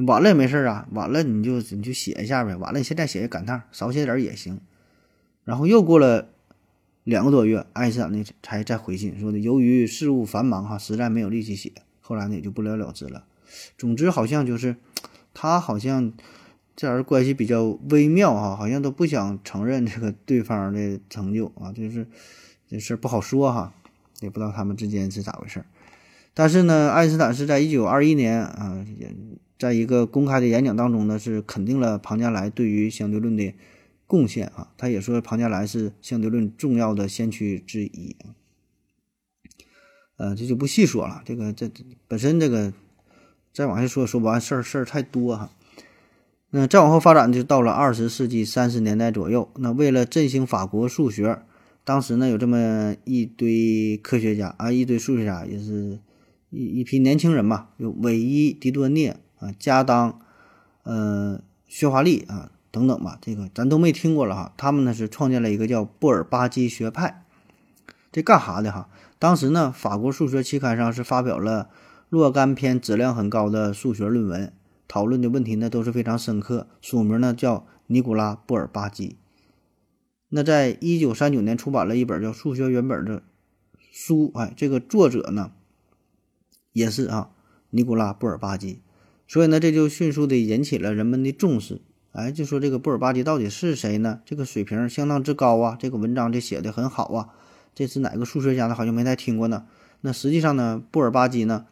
[0.08, 4.60] 晚了也没事啊，晚了你就你就写一下呗，晚了你现在写个感叹，少写点也行。
[5.44, 6.30] 然后又过了。
[7.04, 11.72] 两个多月，爱因斯坦呢才再回信说的，由于事务繁忙哈，实在没有力气写。
[12.00, 13.24] 后来呢也就不了了之了。
[13.76, 14.76] 总之好像就是
[15.34, 16.14] 他好像
[16.76, 22.08] 这俩人关系比较微妙哈，好像都不想承认这个对方的成就啊，就是
[22.68, 23.74] 这事儿不好说哈，
[24.22, 25.64] 也不知道他们之间是咋回事。
[26.34, 29.14] 但是呢，爱因斯坦是在一九二一年啊，也
[29.60, 33.54] 在一个公开的演讲当中呢，是肯定了庞加莱对于相对论的。
[34.08, 38.18] 贡献啊，他也说庞加莱是相对论重要的先驱之一
[40.18, 41.22] 呃，这就不细说了。
[41.24, 41.72] 这个这
[42.10, 42.74] 本身这个
[43.54, 45.50] 再往下说说不完，事儿事儿太多哈。
[46.52, 49.50] 那再往后发展就到了二十世纪三十年代左右。
[49.56, 51.42] 那为了振兴法国数学，
[51.84, 56.00] 当时呢有这么一堆科学家啊，一堆数学家，也是
[56.50, 60.20] 一一批年轻人嘛，有韦伊、迪多涅啊、加当、
[60.84, 62.52] 呃、薛华利啊。
[62.74, 64.54] 等等吧，这个咱都没听过了哈。
[64.56, 67.26] 他们呢是创建了一个叫布尔巴基学派，
[68.14, 68.88] 这干哈的哈？
[69.20, 71.68] 当时呢，法国数学期刊上是发表了
[72.08, 74.54] 若干篇质量很高的数学论文，
[74.92, 76.68] 讨论的问题呢都是非常深刻。
[76.82, 79.16] 书名呢叫尼古拉·布尔巴基。
[80.28, 83.24] 那在一九三九年出版了一本叫《数学原本》的
[83.90, 85.54] 书，哎，这个作者呢
[86.74, 87.30] 也是啊，
[87.70, 88.82] 尼古拉·布尔巴基。
[89.30, 91.80] 所以呢，这就迅速的引起了人们的重视。
[92.12, 94.20] 哎，就说这个布尔巴基到底是谁呢？
[94.26, 97.30] 这个水平相当之高啊，这个文章这写的很好啊。
[97.74, 98.76] 这是哪个数学家呢？
[98.76, 99.66] 好像没太听过呢。
[100.02, 101.68] 那实际上呢，布尔巴基呢，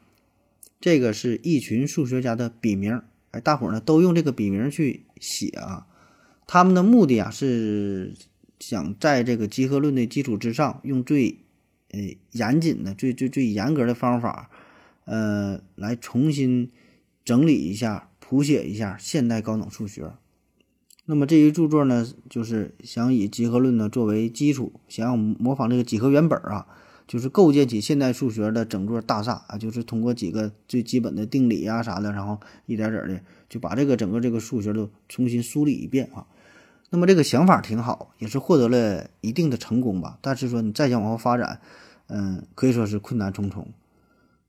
[0.80, 3.01] 这个是一群数学家的笔名。
[3.32, 5.86] 哎，大伙儿呢都用这个笔名去写啊。
[6.47, 8.15] 他们的目的啊是
[8.59, 11.39] 想在这个集合论的基础之上，用最
[11.91, 11.99] 呃
[12.32, 14.49] 严谨的、最最最严格的方法，
[15.05, 16.71] 呃，来重新
[17.23, 20.11] 整理一下、谱写一下现代高等数学。
[21.05, 26.67] 那么这一著作呢，就是想以集合论呢作为基础，想要模仿这个几何原本啊，
[27.10, 36.28] 就是构建起现代数学的整座大厦啊，就是通过几个最基本的定理啊啥的，然后一点点的就把这个整个这个数学都重新梳理一遍啊。
[36.91, 40.20] 那么这个想法挺好，也是获得了一定的成功吧。
[40.22, 41.60] 但是说你再想往后发展，
[42.10, 43.68] 嗯，可以说是困难重重。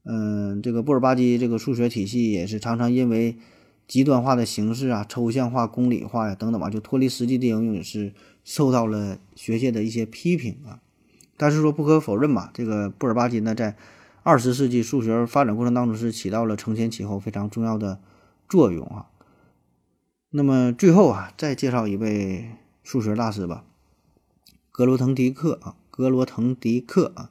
[0.04, 3.38] 嗯，这个布尔巴基这个数学体系也是常常因为
[3.88, 8.12] 极端化的形式啊、抽象化、公理化呀等等吧，就脱离实际的应用，也是
[8.44, 10.80] 受到了学界的一些批评啊。
[11.40, 13.74] 但是说不可否认吧，这个布尔巴金呢，在
[14.22, 17.98] 二十世纪数学发展过程当中是起到了承前启后非常重要的
[18.46, 19.06] 作用啊。
[20.28, 22.50] 那么最后啊，再介绍一位
[22.82, 23.64] 数学大师吧，
[24.70, 27.30] 格罗滕迪克啊，格罗滕迪克啊。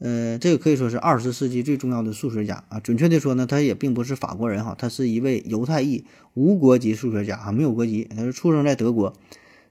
[0.00, 2.80] 呃，这个可以说是二十世纪最重要的数学家啊。
[2.80, 6.04] 准确的说呢，他也并不是法国人哈，他是一位犹太裔
[6.34, 9.14] 无国籍数学家啊，没有国籍，他是出生在德国，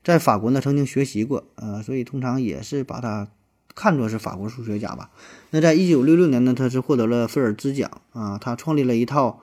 [0.06, 3.28] 在法国呢曾经学习过，呃，所以通常也是把他
[3.76, 5.10] 看作是法国数学家吧。
[5.52, 9.42] 那在一九六六年呢，他是获得了菲尔兹奖啊，他创立了一套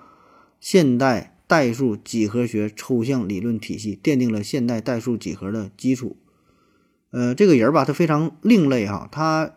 [0.61, 6.17] 现代代数几何学抽象理论体系，奠定了现代代数几何的基础。
[7.11, 9.55] 呃，这个人吧，他非常另类哈，他。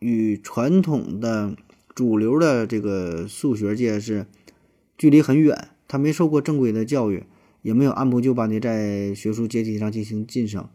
[0.00, 1.56] 与传统的
[1.94, 4.26] 主流的这个数学界是
[4.98, 7.24] 距离很远，他没受过正规的教育，
[7.62, 10.68] 也没有按部就班的在学术阶梯上进行晋升。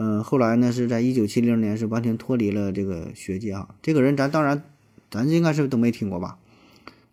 [0.00, 3.74] 嗯，后来呢，是在一九七零年是完全脱离了这个学界啊。
[3.82, 4.62] 这个人咱当然
[5.10, 6.38] 咱应该是都没听过吧？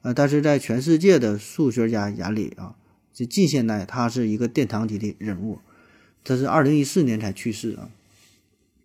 [0.04, 2.76] 呃，但是在全世界的数学家眼里啊，
[3.12, 5.58] 这近现代他是一个殿堂级的人物。
[6.24, 7.90] 他是二零一四年才去世啊。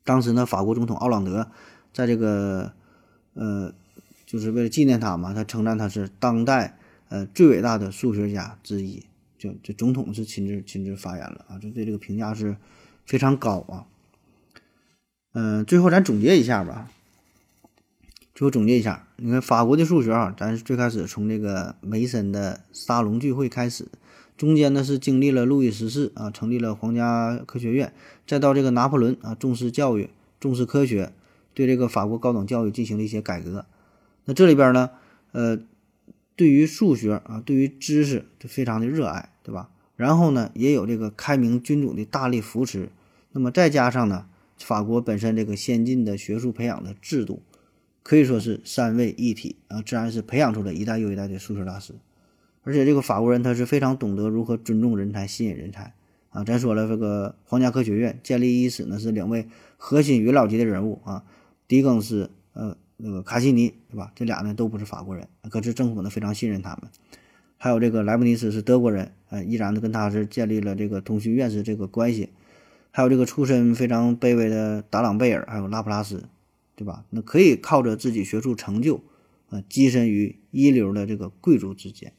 [0.02, 1.50] 当时呢，法国总统奥朗德。
[1.92, 2.72] 在这个，
[3.34, 3.74] 呃，
[4.24, 6.78] 就是为了纪念他嘛，他称赞他是当代
[7.08, 9.02] 呃最伟大的数学家之一，
[9.36, 12.56] 就这总统是亲自亲自发言了啊，就对这个评价是
[13.04, 13.89] 非常高啊。
[15.32, 16.90] 嗯，最后咱总结一下吧，
[18.34, 23.86] 最后总结一下，你看法国的数学啊，咱最开始从这个梅森的沙龙聚会开始，
[24.36, 27.92] 中间呢是经历了路易十四啊，成立了皇家科学院，
[28.26, 31.12] 再到这个拿破仑啊，重视教育，重视科学。
[31.52, 33.66] 对这个法国高等教育进行了一些改革，
[34.24, 34.90] 那这里边呢，
[35.32, 35.58] 呃，
[36.36, 39.68] 对于数学啊，对于知识就非常的热爱，对吧？
[39.96, 42.88] 然后呢，也有这个开明君主的大力扶持，
[43.32, 44.26] 那么再加上呢，
[44.60, 47.42] 法国本身这个先进的学术培养的制度，
[48.02, 51.94] 可以说是三位一体啊，自然是培养出了一代又一代的数学大师。
[52.62, 55.94] 而且这个法国人他是非常懂得如何尊重人才、吸引人才
[56.28, 56.44] 啊。
[56.44, 59.48] 咱说了，这个皇家科学院建立伊始呢，是两位
[59.78, 61.24] 核心元老级的人物啊。
[61.66, 64.12] 狄更斯，呃，那个卡西尼，对吧？
[64.14, 66.90] 这俩呢都不是法国人，可是政府呢非常信任他们。
[67.56, 72.28] 还有这个莱布尼茨是德国人，呃，依然呢跟他是建立了这个通讯院士这个关系。
[72.90, 76.28] 还有这个出身非常卑微的达朗贝尔，还有拉普拉斯，
[76.74, 77.04] 对吧？
[77.10, 79.02] 那可以靠着自己学术成就，
[79.50, 82.12] 呃，跻身于一流的这个贵族之间。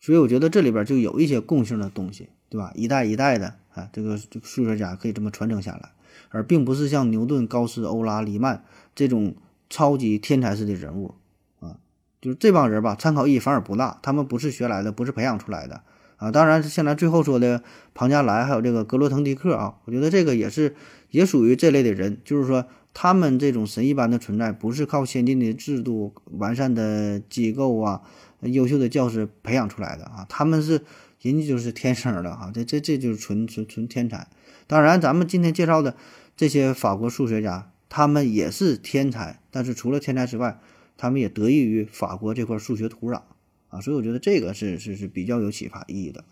[0.00, 2.72] 所以我觉得这里边就有一些共性的东西，对吧？
[2.74, 5.90] 一代一代的啊，这个这个数学家可以这么传承下来。
[6.30, 8.64] 而并不是像牛顿、高斯、欧拉、黎曼
[8.94, 9.34] 这种
[9.68, 11.14] 超级天才式的人物
[11.60, 11.78] 啊，
[12.20, 13.98] 就是这帮人吧，参考意义反而不大。
[14.02, 15.82] 他们不是学来的，不是培养出来的
[16.16, 16.30] 啊。
[16.30, 17.62] 当然，像咱最后说的
[17.94, 20.74] 庞加莱，还有这个格罗滕迪克啊，我觉得这个也是
[21.10, 22.18] 也属于这类的人。
[22.24, 28.02] 就是说，他们这种神一般的存在，不是靠先进的制度、完善的机构啊、
[28.40, 30.82] 优秀的教师培养出来的啊，他们是
[31.20, 34.26] 人家就是天生的啊，这这这就是纯纯纯天才。
[34.66, 35.94] 当然，咱们今天介绍的
[36.36, 40.58] 这些法国数学家，他们也是天才，但是除了天才之外，
[40.96, 43.20] 他们也得益于法国这块数学土壤
[43.68, 46.24] 啊，所以我觉得这个是是是比较有启发意义的。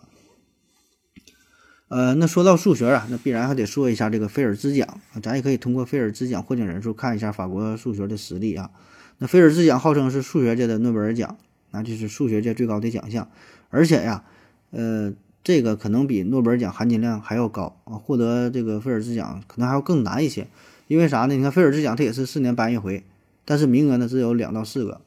[1.88, 8.70] 呃，那说到数学啊，那必然还得说一下这个菲尔兹奖啊，咱也可以通过菲尔兹奖获奖人数看一下法国数学的实力啊。
[9.18, 11.36] 那菲尔兹奖号称是数学界的诺贝尔奖，
[11.70, 13.28] 那就是数学界最高的奖项，
[13.70, 14.24] 而且呀，
[14.70, 15.14] 呃。
[15.46, 18.00] 这个可能比诺贝尔奖含金量还要高啊！
[18.00, 20.48] 获得这个菲尔兹奖可能还要更难一些，
[20.88, 21.34] 因为啥呢？
[21.34, 23.04] 你看菲尔兹奖它也是四年颁一回，
[23.44, 25.02] 但是名额呢只有两到四个。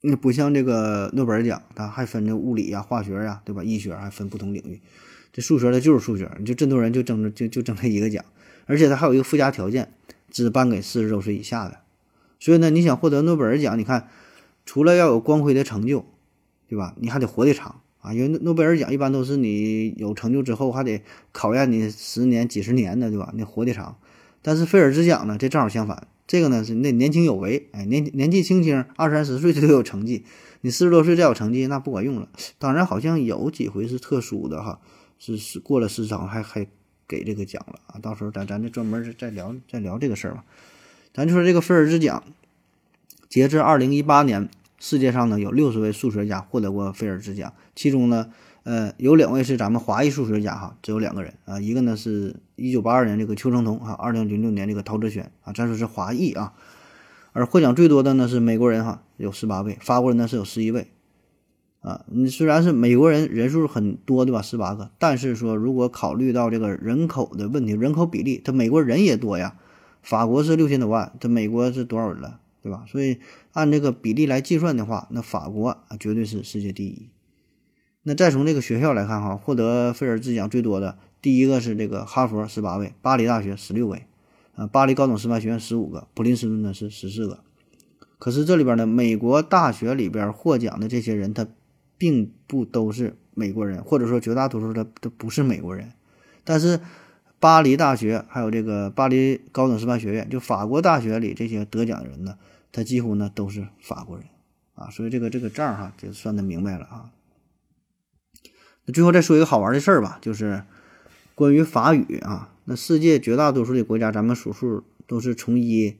[0.00, 3.64] 那不像这个诺贝尔奖，它还分这物理呀、化学呀，对吧？
[3.64, 4.80] 医学还分不同领域。
[5.32, 8.24] 这数学它就是数学，你就这么多人就争着就就争这一个奖，
[8.66, 9.92] 而且它还有一个附加条件，
[10.30, 11.80] 只颁给四十周岁以下的。
[12.40, 14.08] 所以呢，你想获得诺贝尔奖，你看
[14.64, 16.06] 除了要有光辉的成就，
[16.68, 16.94] 对吧？
[16.98, 17.80] 你还得活得长。
[18.00, 23.32] 啊，因为诺贝尔奖一般都是你有成就之后还得考验你十年、几十年的，对吧？
[23.34, 23.98] 你活得长。
[24.40, 30.24] 但是菲尔兹奖呢，这正好相反，这个呢是那年轻有为，哎，年年纪轻轻，二三十岁就有成绩，
[30.60, 32.28] 你四十多岁再有成绩那不管用了。
[32.58, 34.78] 当然，好像有几回是特殊的哈，
[35.18, 36.64] 是是过了市场还还
[37.08, 37.98] 给这个奖了啊。
[38.00, 40.44] 到时候咱咱就专门再聊再聊这个事儿吧。
[41.12, 42.22] 咱就说这个菲尔兹奖，
[43.28, 44.48] 截至二零一八年。
[44.80, 48.30] 世界上呢有六十位数学家获得过菲尔兹奖，其中呢，
[48.62, 56.52] 呃，有两位是咱们华裔数学家哈，只有两个人啊，一个呢是一九八二年这个邱成桐啊，二零零六年这个陶哲轩啊，咱说是华裔啊，
[57.32, 60.88] 而获奖最多的呢是美国人哈，有十八位，法国人呢是有十一位。
[61.80, 69.56] 啊，你虽然是美国人人数很多对吧，十八个，但是说如果考虑到这个人口的问题，人口比例，它美国人也多呀。
[70.02, 72.84] 法国是六千多万，这美国是多少人了，对吧？
[72.88, 73.18] 所以
[73.52, 77.10] 按这个比例来计算的话，那法国啊绝对是世界第一。
[78.02, 84.06] 那再从这个学校来看哈，获得菲尔兹奖最多的第一个是这个哈佛十八位，巴黎大学十六位，
[84.54, 87.40] 啊，巴黎高等师范学院十五个，普林斯顿呢是十四个。
[88.18, 91.46] 可是这里边呢，美国大学里边获奖的这些人，他
[91.96, 95.92] 并不都是美国人，或者说绝大多数的都不是美国人，
[96.44, 96.80] 但是。
[97.40, 102.36] 巴黎大学还有这个巴黎高等师范学院，就法国大学里这些得奖人呢，
[102.72, 104.26] 他几乎呢都是法国人
[104.74, 107.12] 啊，所以这个这个账哈就算得明白了啊。
[108.86, 110.64] 那最后再说一个好玩的事儿吧，就是
[111.38, 115.94] 关于法语啊，那世界绝大多数的国家，咱们数数都是从一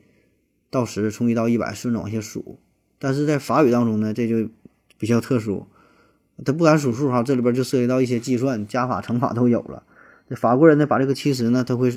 [0.69, 2.59] 到十，从一到一百顺着往下数，
[2.99, 4.51] 但是在法语当中呢，这就
[4.99, 5.69] 比较特殊，
[6.45, 9.85] 他不敢数数哈，这里边就涉及到一些计算、加法、乘法都有了。
[10.29, 11.97] 这法国人呢，把这个七十呢，他会，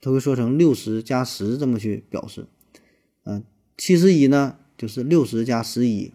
[0.00, 2.46] 他会说成六十加十这么去表示，
[3.24, 3.44] 嗯，
[3.76, 6.14] 七十一呢就是六十加十一，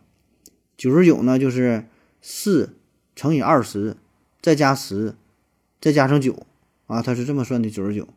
[0.76, 1.86] 九十九呢就是
[2.20, 2.78] 四
[3.16, 3.96] 乘以二十
[4.42, 5.14] 再加十，
[5.82, 6.46] 再加上九，
[6.88, 8.08] 啊，他是这么算的九十九，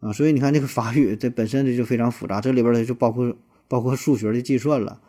[0.00, 3.36] 啊，所以你看这个法语这本身这就非常复杂，这里边呢就包括
[3.68, 5.00] 包括数学的计算了，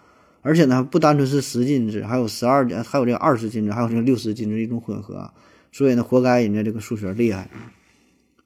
[0.42, 5.34] 而且呢不单纯是十进制，还有十二还有这二十进制，还有这个六十进制一种混合。
[5.70, 7.50] 所以呢，活该人家这个数学厉害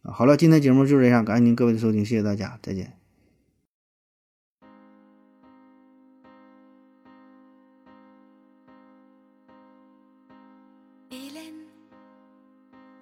[0.01, 0.11] 啊！
[0.11, 2.91] 好了，今天节目就是这样，感谢您各位的收听，谢谢大家，再见。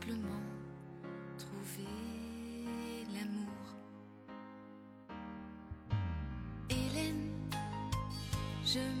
[0.00, 0.28] simplement
[1.38, 1.86] trouver
[3.14, 3.76] l'amour.
[6.70, 7.30] Hélène,
[8.64, 8.99] je m'appelle